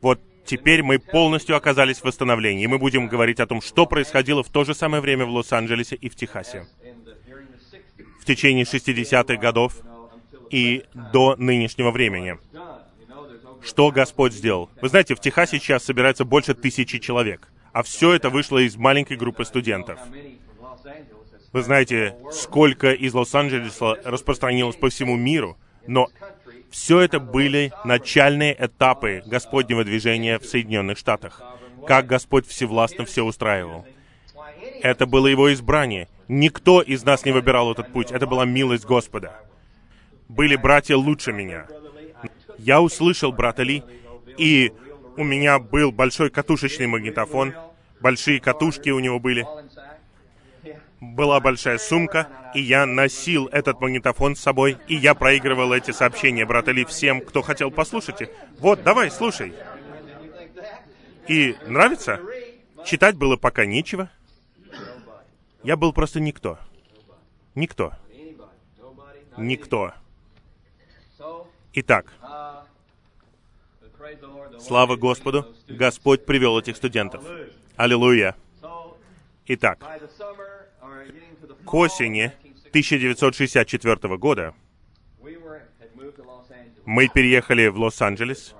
Вот 0.00 0.20
теперь 0.44 0.82
мы 0.82 0.98
полностью 0.98 1.56
оказались 1.56 1.98
в 1.98 2.04
восстановлении, 2.04 2.64
и 2.64 2.66
мы 2.66 2.78
будем 2.78 3.08
говорить 3.08 3.40
о 3.40 3.46
том, 3.46 3.60
что 3.60 3.86
происходило 3.86 4.42
в 4.42 4.48
то 4.48 4.64
же 4.64 4.74
самое 4.74 5.02
время 5.02 5.26
в 5.26 5.30
Лос-Анджелесе 5.30 5.96
и 5.96 6.08
в 6.08 6.16
Техасе. 6.16 6.66
В 8.20 8.24
течение 8.24 8.64
60-х 8.64 9.36
годов 9.36 9.80
и 10.50 10.84
до 11.12 11.36
нынешнего 11.36 11.90
времени. 11.90 12.38
Что 13.62 13.90
Господь 13.90 14.32
сделал? 14.32 14.70
Вы 14.80 14.88
знаете, 14.88 15.14
в 15.14 15.20
Техасе 15.20 15.58
сейчас 15.58 15.84
собирается 15.84 16.24
больше 16.24 16.54
тысячи 16.54 16.98
человек, 16.98 17.52
а 17.72 17.82
все 17.82 18.14
это 18.14 18.30
вышло 18.30 18.58
из 18.58 18.76
маленькой 18.76 19.16
группы 19.16 19.44
студентов. 19.44 19.98
Вы 21.52 21.62
знаете, 21.62 22.16
сколько 22.32 22.92
из 22.92 23.12
Лос-Анджелеса 23.12 23.96
распространилось 24.04 24.76
по 24.76 24.88
всему 24.88 25.16
миру, 25.16 25.58
но 25.86 26.08
все 26.70 27.00
это 27.00 27.18
были 27.18 27.72
начальные 27.84 28.56
этапы 28.58 29.22
Господнего 29.26 29.84
движения 29.84 30.38
в 30.38 30.46
Соединенных 30.46 30.98
Штатах. 30.98 31.42
Как 31.86 32.06
Господь 32.06 32.46
всевластно 32.46 33.04
все 33.04 33.22
устраивал. 33.22 33.86
Это 34.82 35.06
было 35.06 35.26
Его 35.26 35.52
избрание. 35.52 36.08
Никто 36.28 36.80
из 36.80 37.04
нас 37.04 37.24
не 37.24 37.32
выбирал 37.32 37.72
этот 37.72 37.92
путь. 37.92 38.12
Это 38.12 38.26
была 38.26 38.44
милость 38.44 38.84
Господа. 38.84 39.34
Были 40.28 40.56
братья 40.56 40.96
лучше 40.96 41.32
меня. 41.32 41.66
Я 42.58 42.80
услышал 42.80 43.32
брата 43.32 43.62
Ли, 43.62 43.82
и 44.38 44.72
у 45.16 45.24
меня 45.24 45.58
был 45.58 45.90
большой 45.90 46.30
катушечный 46.30 46.86
магнитофон. 46.86 47.54
Большие 48.00 48.40
катушки 48.40 48.90
у 48.90 49.00
него 49.00 49.18
были 49.18 49.46
была 51.00 51.40
большая 51.40 51.78
сумка, 51.78 52.28
и 52.54 52.60
я 52.60 52.86
носил 52.86 53.46
этот 53.46 53.80
магнитофон 53.80 54.36
с 54.36 54.40
собой, 54.40 54.76
и 54.86 54.94
я 54.94 55.14
проигрывал 55.14 55.72
эти 55.72 55.90
сообщения 55.90 56.44
брата 56.44 56.72
Ли 56.72 56.84
всем, 56.84 57.20
кто 57.22 57.42
хотел 57.42 57.70
послушать 57.70 58.20
их. 58.22 58.28
Вот, 58.58 58.82
давай, 58.82 59.10
слушай. 59.10 59.54
И 61.26 61.56
нравится? 61.66 62.20
Читать 62.84 63.16
было 63.16 63.36
пока 63.36 63.64
нечего. 63.64 64.10
Я 65.62 65.76
был 65.76 65.92
просто 65.92 66.20
никто. 66.20 66.58
Никто. 67.54 67.92
Никто. 69.36 69.92
Итак, 71.72 72.12
слава 74.58 74.96
Господу, 74.96 75.46
Господь 75.68 76.26
привел 76.26 76.58
этих 76.58 76.76
студентов. 76.76 77.22
Аллилуйя. 77.76 78.34
Итак, 79.46 79.78
к 81.64 81.74
осени 81.74 82.32
1964 82.70 84.16
года 84.16 84.54
мы 86.84 87.08
переехали 87.08 87.68
в 87.68 87.78
Лос-Анджелес. 87.78 88.54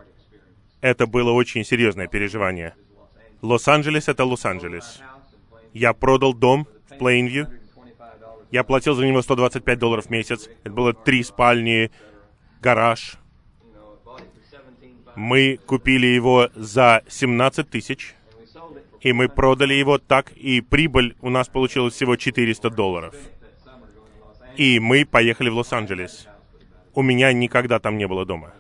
Это 0.80 1.06
было 1.06 1.32
очень 1.32 1.64
серьезное 1.64 2.06
переживание. 2.06 2.74
Лос-Анджелес— 3.42 4.08
это 4.08 4.24
Лос-Анджелес. 4.24 5.00
Я 5.72 5.92
продал 5.92 6.34
дом 6.34 6.66
в 6.88 6.98
Плейнвью. 6.98 7.48
Я 8.50 8.64
платил 8.64 8.94
за 8.94 9.06
него 9.06 9.22
125 9.22 9.78
долларов 9.78 10.06
в 10.06 10.10
месяц. 10.10 10.48
Это 10.64 10.72
было 10.72 10.92
три 10.92 11.22
спальни, 11.22 11.90
гараж. 12.60 13.16
Мы 15.16 15.58
купили 15.66 16.06
его 16.06 16.50
за 16.54 17.02
17 17.08 17.68
тысяч 17.68 18.14
и 19.00 19.12
мы 19.12 19.28
продали 19.28 19.74
его 19.74 19.98
так, 19.98 20.32
и 20.32 20.60
прибыль 20.60 21.16
у 21.20 21.30
нас 21.30 21.48
получилась 21.48 21.94
всего 21.94 22.16
400 22.16 22.70
долларов. 22.70 23.14
И 24.56 24.78
мы 24.78 25.06
поехали 25.06 25.48
в 25.48 25.56
Лос-Анджелес. 25.56 26.28
У 26.94 27.02
меня 27.02 27.32
никогда 27.32 27.78
там 27.78 27.96
не 27.96 28.06
было 28.06 28.26
дома. 28.26 28.52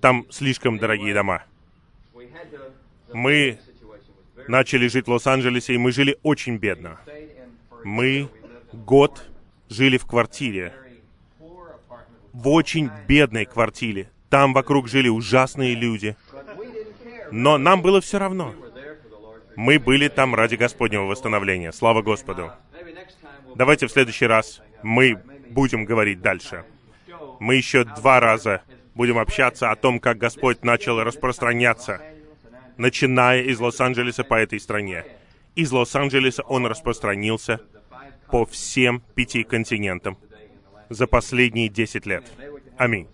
Там 0.00 0.26
слишком 0.30 0.78
дорогие 0.78 1.12
дома. 1.12 1.42
Мы 3.12 3.58
начали 4.46 4.88
жить 4.88 5.06
в 5.06 5.10
Лос-Анджелесе, 5.10 5.74
и 5.74 5.78
мы 5.78 5.92
жили 5.92 6.16
очень 6.22 6.56
бедно. 6.56 6.98
Мы 7.84 8.28
год 8.72 9.28
жили 9.68 9.98
в 9.98 10.06
квартире, 10.06 10.72
в 12.32 12.48
очень 12.48 12.90
бедной 13.06 13.44
квартире. 13.44 14.10
Там 14.30 14.52
вокруг 14.52 14.88
жили 14.88 15.08
ужасные 15.08 15.74
люди. 15.74 16.16
Но 17.30 17.58
нам 17.58 17.82
было 17.82 18.00
все 18.00 18.18
равно. 18.18 18.54
Мы 19.58 19.80
были 19.80 20.06
там 20.06 20.36
ради 20.36 20.54
Господнего 20.54 21.02
восстановления. 21.02 21.72
Слава 21.72 22.00
Господу. 22.00 22.52
Давайте 23.56 23.88
в 23.88 23.90
следующий 23.90 24.26
раз 24.26 24.62
мы 24.84 25.20
будем 25.50 25.84
говорить 25.84 26.20
дальше. 26.20 26.64
Мы 27.40 27.56
еще 27.56 27.82
два 27.82 28.20
раза 28.20 28.62
будем 28.94 29.18
общаться 29.18 29.72
о 29.72 29.74
том, 29.74 29.98
как 29.98 30.16
Господь 30.16 30.62
начал 30.62 31.02
распространяться, 31.02 32.00
начиная 32.76 33.42
из 33.42 33.58
Лос-Анджелеса 33.58 34.22
по 34.22 34.34
этой 34.34 34.60
стране. 34.60 35.04
Из 35.56 35.72
Лос-Анджелеса 35.72 36.44
он 36.44 36.64
распространился 36.66 37.60
по 38.30 38.46
всем 38.46 39.02
пяти 39.16 39.42
континентам 39.42 40.18
за 40.88 41.08
последние 41.08 41.68
десять 41.68 42.06
лет. 42.06 42.24
Аминь. 42.76 43.08